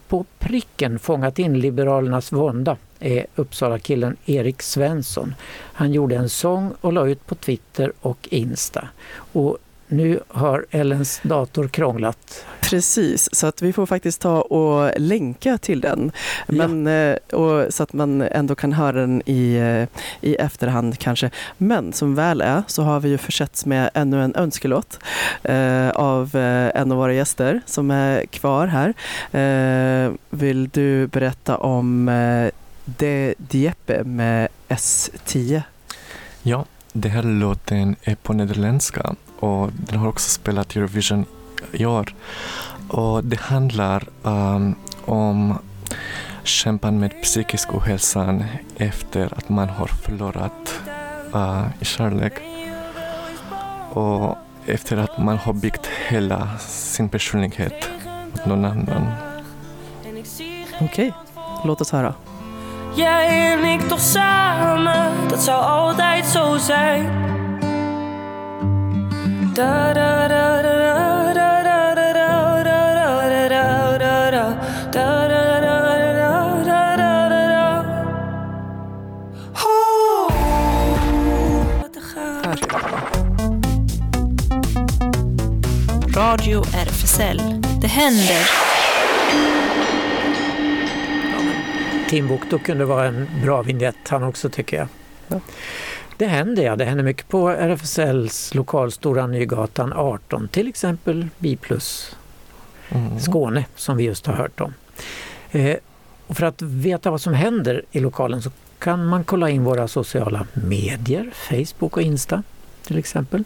[0.10, 5.36] på pricken fångat in Liberalernas vånda är Uppsala-killen Erik Svensson.
[5.74, 8.88] Han gjorde en sång och la ut på Twitter och Insta.
[9.34, 9.58] Och
[9.90, 12.46] nu har Ellens dator krånglat.
[12.62, 16.12] Precis, så att vi får faktiskt ta och länka till den.
[16.48, 17.38] Men, ja.
[17.38, 21.30] och, så att man ändå kan höra den i, eh, i efterhand kanske.
[21.58, 25.00] Men som väl är så har vi ju försetts med ännu en önskelåt
[25.44, 28.94] eh, av eh, en av våra gäster som är kvar här.
[29.32, 32.52] Eh, vill du berätta om eh,
[32.86, 35.62] De Dieppe med S10?
[36.44, 41.26] Ja, den här låten är på nederländska och den har också spelat Eurovision
[41.72, 42.16] i år.
[42.88, 44.76] Och det handlar um,
[45.06, 45.58] om
[46.44, 48.44] kämpan med psykisk ohälsan
[48.78, 50.82] efter att man har förlorat
[51.36, 52.34] uh, i kärlek.
[53.94, 57.90] Och efter att man har byggt hela sin personlighet
[58.32, 59.08] mot någon annan.
[60.82, 61.12] Okej, okay.
[61.66, 62.14] låt oss höra.
[62.96, 67.49] Jij en ik toch samen, dat zou altijd zo zijn.
[69.60, 70.62] Radio
[86.62, 87.42] RFSL.
[87.82, 88.50] Det händer.
[92.10, 94.88] Timbuktu kunde vara en bra vignett han också tycker jag.
[95.28, 95.40] Ja.
[96.20, 102.16] Det händer ja, det händer mycket på RFSLs lokal Stora Nygatan 18, till exempel Biplus
[102.90, 103.20] mm.
[103.20, 104.74] Skåne som vi just har hört om.
[105.52, 105.78] Eh,
[106.28, 109.88] och för att veta vad som händer i lokalen så kan man kolla in våra
[109.88, 112.44] sociala medier, Facebook och Insta
[112.84, 113.44] till exempel.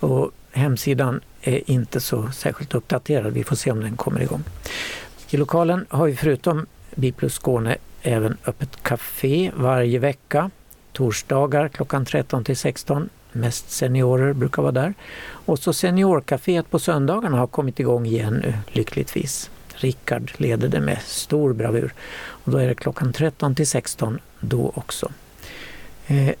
[0.00, 4.44] Och hemsidan är inte så särskilt uppdaterad, vi får se om den kommer igång.
[5.30, 10.50] I lokalen har vi förutom Biplus Skåne även öppet café varje vecka
[10.98, 13.08] torsdagar klockan 13 till 16.
[13.32, 14.94] Mest seniorer brukar vara där.
[15.28, 19.50] Och så Seniorcaféet på söndagarna har kommit igång igen nu, lyckligtvis.
[19.74, 21.92] Rickard leder det med stor bravur.
[22.20, 25.12] Och då är det klockan 13 till 16 då också.
[26.06, 26.34] Eh,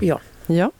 [0.00, 0.20] ja,
[0.50, 0.70] Ja,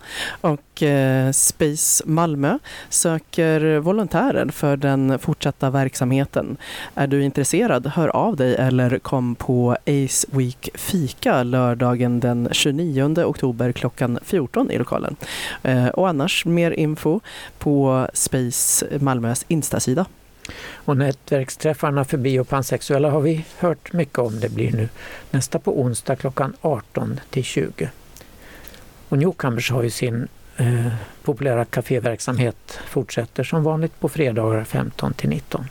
[0.40, 2.58] och eh, Space Malmö
[2.88, 6.56] söker volontärer för den fortsatta verksamheten.
[6.94, 13.24] Är du intresserad, hör av dig eller kom på Ace Week Fika lördagen den 29
[13.24, 15.16] oktober klockan 14 i lokalen.
[15.62, 17.20] Eh, och annars mer info
[17.58, 20.06] på Space Malmös Instasida.
[20.74, 24.40] Och nätverksträffarna för bi och pansexuella har vi hört mycket om.
[24.40, 24.88] Det blir nu
[25.30, 27.90] nästa på onsdag klockan 18 till 20.
[29.08, 30.86] Och Newcomers har ju sin eh,
[31.22, 35.66] populära kaféverksamhet fortsätter som vanligt på fredagar 15 till 19.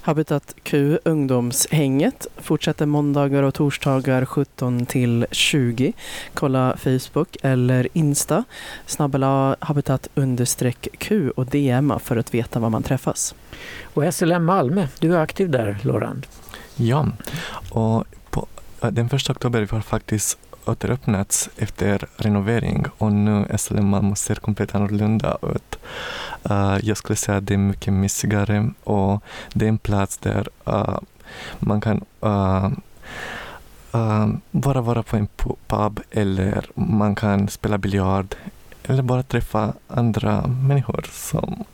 [0.00, 5.92] Habitat Q ungdomshänget fortsätter måndagar och torsdagar 17 till 20.
[6.34, 8.44] Kolla Facebook eller Insta.
[8.86, 13.34] Snabbela habitat understreck Q och DMa för att veta var man träffas.
[13.82, 16.26] Och SLM Malmö, du är aktiv där Lorand?
[16.76, 17.08] Ja,
[17.70, 18.46] och på
[18.90, 20.38] den första oktober var faktiskt
[20.68, 25.78] återöppnats efter renovering och nu SLM Malmö ser komplett annorlunda ut.
[26.50, 30.48] Uh, jag skulle säga att det är mycket mysigare och det är en plats där
[30.68, 30.98] uh,
[31.58, 32.68] man kan uh,
[34.50, 38.34] bara vara på en pub eller man kan spela biljard
[38.82, 41.06] eller bara träffa andra människor.
[41.12, 41.64] Som,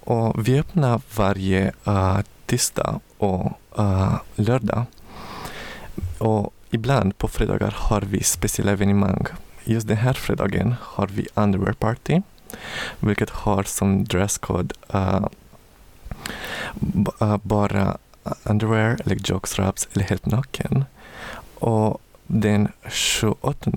[0.00, 1.72] och vi öppnar varje
[2.46, 3.52] tisdag och
[4.36, 4.84] lördag.
[6.18, 9.26] Och Ibland på fredagar har vi speciella evenemang.
[9.64, 12.20] Just den här fredagen har vi underwear party,
[13.00, 15.26] vilket har som dresscode uh,
[16.74, 17.96] b- uh, bara
[18.42, 20.84] underwear eller jockstraps eller helt naken.
[21.58, 23.70] Och den 28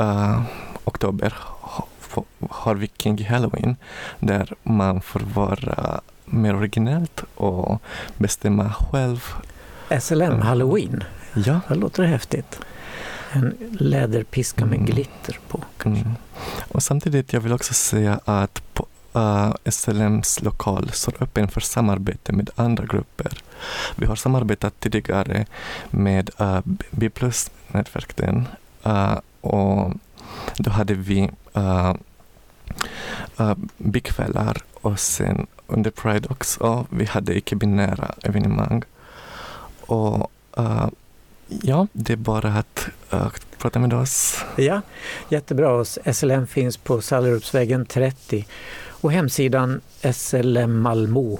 [0.00, 0.42] uh,
[0.84, 3.76] oktober ha- få- har vi Kinky Halloween
[4.20, 7.82] där man får vara mer originellt och
[8.18, 9.24] bestämma själv.
[10.00, 11.04] SLM Halloween,
[11.34, 11.60] Ja.
[11.68, 12.60] det låter häftigt.
[13.32, 14.86] En läderpiska med Mm.
[14.86, 15.64] glitter på.
[15.84, 16.14] Mm.
[16.68, 22.32] Och samtidigt jag vill också säga att på, uh, SLMs lokal står öppen för samarbete
[22.32, 23.32] med andra grupper.
[23.96, 25.46] Vi har samarbetat tidigare
[25.90, 26.60] med uh,
[26.90, 28.48] B plus-nätverken
[28.86, 29.92] uh, och
[30.56, 31.94] då hade vi uh,
[33.40, 38.82] uh, bikvällar och sen under Pride också, vi hade icke-binära evenemang.
[39.86, 40.88] Och uh,
[41.62, 43.28] ja, det är bara att uh,
[43.58, 44.44] prata med oss.
[44.56, 44.80] Ja,
[45.28, 45.72] jättebra.
[45.72, 48.46] Och SLM finns på Sallerupsvägen 30
[49.00, 49.80] och hemsidan
[50.12, 51.34] slmmalmo.se.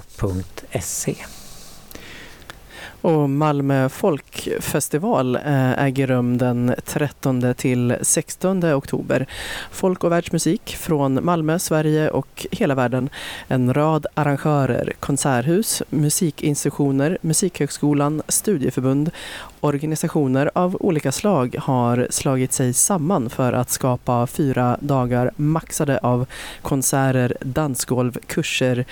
[3.01, 9.25] Och Malmö folkfestival eh, äger rum den 13 till 16 oktober.
[9.71, 13.09] Folk och världsmusik från Malmö, Sverige och hela världen.
[13.47, 19.11] En rad arrangörer, konserthus, musikinstitutioner, Musikhögskolan, studieförbund,
[19.59, 26.25] organisationer av olika slag har slagit sig samman för att skapa fyra dagar maxade av
[26.61, 28.85] konserter, dansgolv, kurser,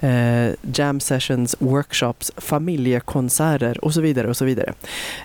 [0.00, 4.28] eh, jam sessions, workshops, familjekonserter och så vidare.
[4.28, 4.72] och så vidare.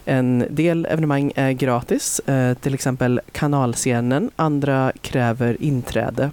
[0.06, 4.32] En del evenemang är gratis, eh, till exempel kanalscenen.
[4.36, 6.32] Andra kräver inträde.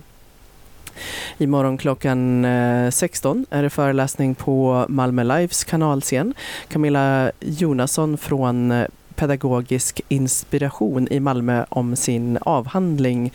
[1.38, 6.34] Imorgon klockan eh, 16 är det föreläsning på Malmö Lives kanalscen.
[6.68, 13.32] Camilla Jonasson från eh, Pedagogisk inspiration i Malmö om sin avhandling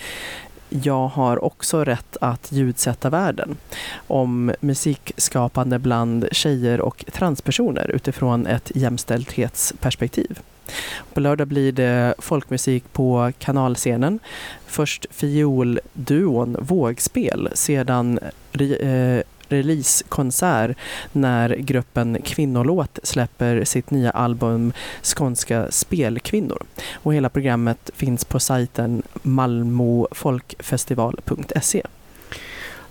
[0.83, 3.57] jag har också rätt att ljudsätta världen
[4.07, 10.39] om musikskapande bland tjejer och transpersoner utifrån ett jämställdhetsperspektiv.
[11.13, 14.19] På lördag blir det folkmusik på kanalscenen.
[14.65, 18.19] Först fiolduon Vågspel, sedan
[18.79, 20.77] eh, releasekonsert
[21.11, 26.63] när gruppen Kvinnolåt släpper sitt nya album Skånska spelkvinnor.
[26.93, 31.83] Och hela programmet finns på sajten malmofolkfestival.se.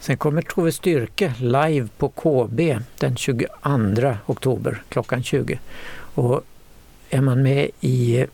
[0.01, 3.47] Sen kommer Tove Styrke live på KB den 22
[4.27, 5.59] oktober klockan 20.
[6.15, 6.43] Och
[7.11, 8.27] är man med i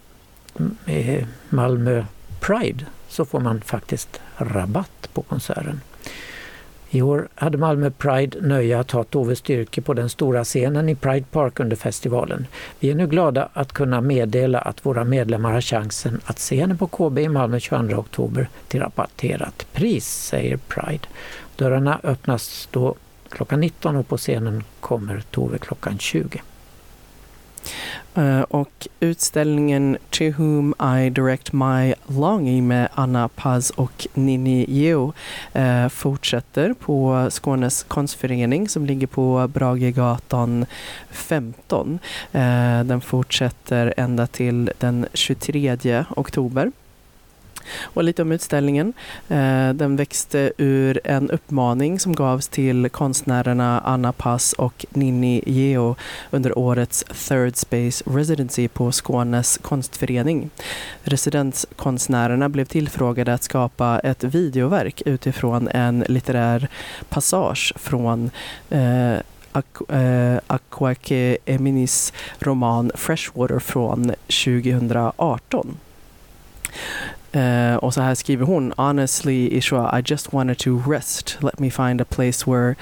[1.49, 2.05] Malmö
[2.41, 5.81] Pride så får man faktiskt rabatt på konserten.
[6.91, 10.95] I år hade Malmö Pride nöje att ha Tove Styrke på den stora scenen i
[10.95, 12.47] Pride Park under festivalen.
[12.81, 16.75] Vi är nu glada att kunna meddela att våra medlemmar har chansen att se henne
[16.75, 21.09] på KB i Malmö 22 oktober till rabatterat pris, säger Pride.
[21.57, 22.95] Dörrarna öppnas då
[23.29, 26.41] klockan 19 och på scenen kommer Tove klockan 20.
[28.15, 35.13] Eh, och utställningen To whom I direct my longing med Anna Paz och Nini Geo
[35.53, 40.67] eh, fortsätter på Skånes konstförening som ligger på Bragegatan
[41.11, 41.99] 15.
[42.33, 42.41] Eh,
[42.85, 46.73] den fortsätter ända till den 23 oktober.
[47.83, 48.93] Och lite om utställningen.
[49.29, 55.97] Eh, den växte ur en uppmaning som gavs till konstnärerna Anna Pass och Ninni Geo
[56.31, 60.51] under årets Third Space Residency på Skånes konstförening.
[61.03, 66.69] Residenskonstnärerna blev tillfrågade att skapa ett videoverk utifrån en litterär
[67.09, 68.31] passage från
[68.71, 69.13] eh,
[69.89, 74.13] eh Akwaeke Eminis roman Freshwater från
[74.45, 75.77] 2018.
[77.37, 78.73] Uh, och så här skriver hon.
[78.77, 81.39] Honestly, Ishwa, I just wanted to rest.
[81.41, 82.75] Let me find a place where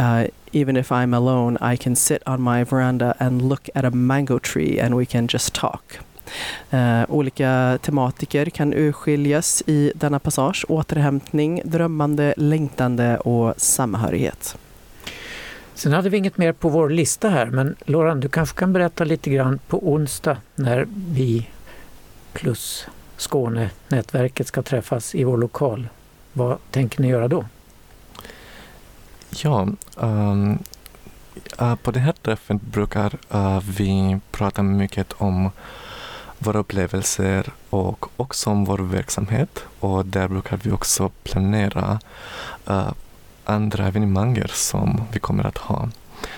[0.00, 3.90] uh, even if I'm alone, I can sit on my veranda and look at a
[3.90, 5.98] mango tree and we can just talk.
[6.72, 10.64] Uh, olika tematiker kan urskiljas i denna passage.
[10.68, 14.56] Återhämtning, drömmande, längtande och samhörighet.
[15.74, 19.04] Sen hade vi inget mer på vår lista här, men Loran, du kanske kan berätta
[19.04, 21.48] lite grann på onsdag när vi
[22.32, 22.86] plus
[23.20, 25.88] Skånenätverket ska träffas i vår lokal.
[26.32, 27.44] Vad tänker ni göra då?
[29.30, 30.58] Ja, um,
[31.62, 35.50] uh, på den här träffen brukar uh, vi prata mycket om
[36.38, 39.64] våra upplevelser och också om vår verksamhet.
[39.80, 42.00] Och där brukar vi också planera
[42.70, 42.92] uh,
[43.44, 45.88] andra evenemang som vi kommer att ha.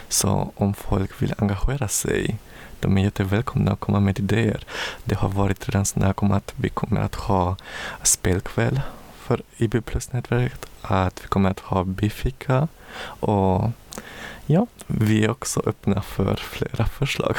[0.08, 2.38] Så om folk vill engagera sig,
[2.82, 4.64] de är jättevälkomna att komma med idéer.
[5.04, 7.56] Det har varit redan snack om att vi kommer att ha
[8.02, 8.80] spelkväll
[9.18, 12.68] för IB Plus-nätverket, att vi kommer att ha bifika
[13.04, 13.70] och
[14.46, 17.36] Ja, vi är också öppna för flera förslag.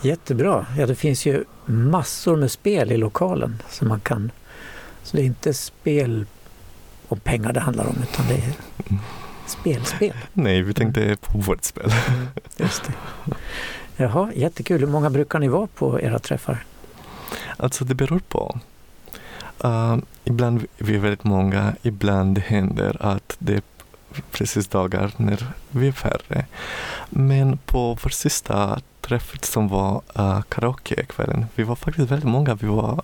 [0.00, 0.66] Jättebra.
[0.78, 3.62] Ja, det finns ju massor med spel i lokalen.
[3.70, 4.30] Så, man kan,
[5.02, 6.26] så det är inte spel
[7.08, 8.52] om pengar det handlar om utan det är
[9.46, 10.12] spelspel.
[10.32, 11.92] Nej, vi tänkte på vårt spel.
[12.08, 12.26] Mm,
[12.56, 12.92] just det.
[13.96, 14.80] Jaha, jättekul.
[14.80, 16.64] Hur många brukar ni vara på era träffar?
[17.56, 18.60] Alltså det beror på.
[19.64, 23.62] Uh, ibland vi är väldigt många, ibland händer att det är
[24.30, 26.46] precis dagar när vi är färre.
[27.10, 32.66] Men på vår sista träff som var uh, karaokekvällen, vi var faktiskt väldigt många, vi
[32.66, 33.02] var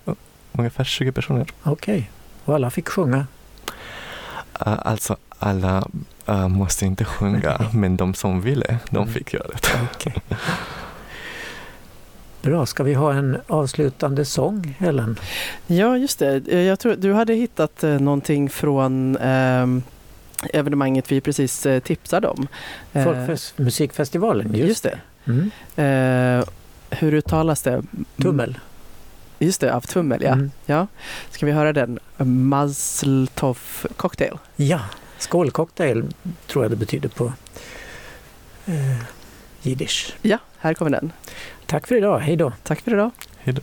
[0.52, 1.46] ungefär 20 personer.
[1.62, 2.04] Okej, okay.
[2.44, 3.26] och alla fick sjunga?
[4.66, 5.88] Uh, alltså alla
[6.30, 9.08] uh, måste inte sjunga, men de som ville, de Mm.
[9.14, 9.80] fick göra det.
[9.96, 10.12] Okay.
[12.42, 15.18] Bra, ska vi ha en avslutande sång, Ellen?
[15.66, 16.48] Ja, just det.
[16.48, 19.82] Eh, Jag tror du hade hittat eh, någonting från ehm,
[20.52, 22.46] evenemanget vi precis eh, tipsade om.
[22.92, 24.98] Eh, Folkmusikfestivalen, just, just det.
[25.26, 25.50] Mm.
[25.76, 26.44] Eh,
[26.90, 27.82] hur uttalas det?
[28.22, 28.58] Tummel.
[29.38, 30.32] Just det, av Tummel, ja.
[30.32, 30.50] Mm.
[30.66, 30.86] ja.
[31.30, 31.98] Ska vi höra den?
[32.16, 33.58] Mazltov
[33.96, 34.38] cocktail.
[34.56, 34.80] Ja,
[35.22, 36.04] skålcocktail
[36.46, 37.32] tror jag det betyder på
[38.66, 39.02] eh,
[39.62, 40.14] jiddisch.
[40.22, 41.12] Ja, här kommer den.
[41.66, 42.52] Tack för idag, hej då!
[42.62, 43.10] Tack för idag!
[43.38, 43.62] Hej då!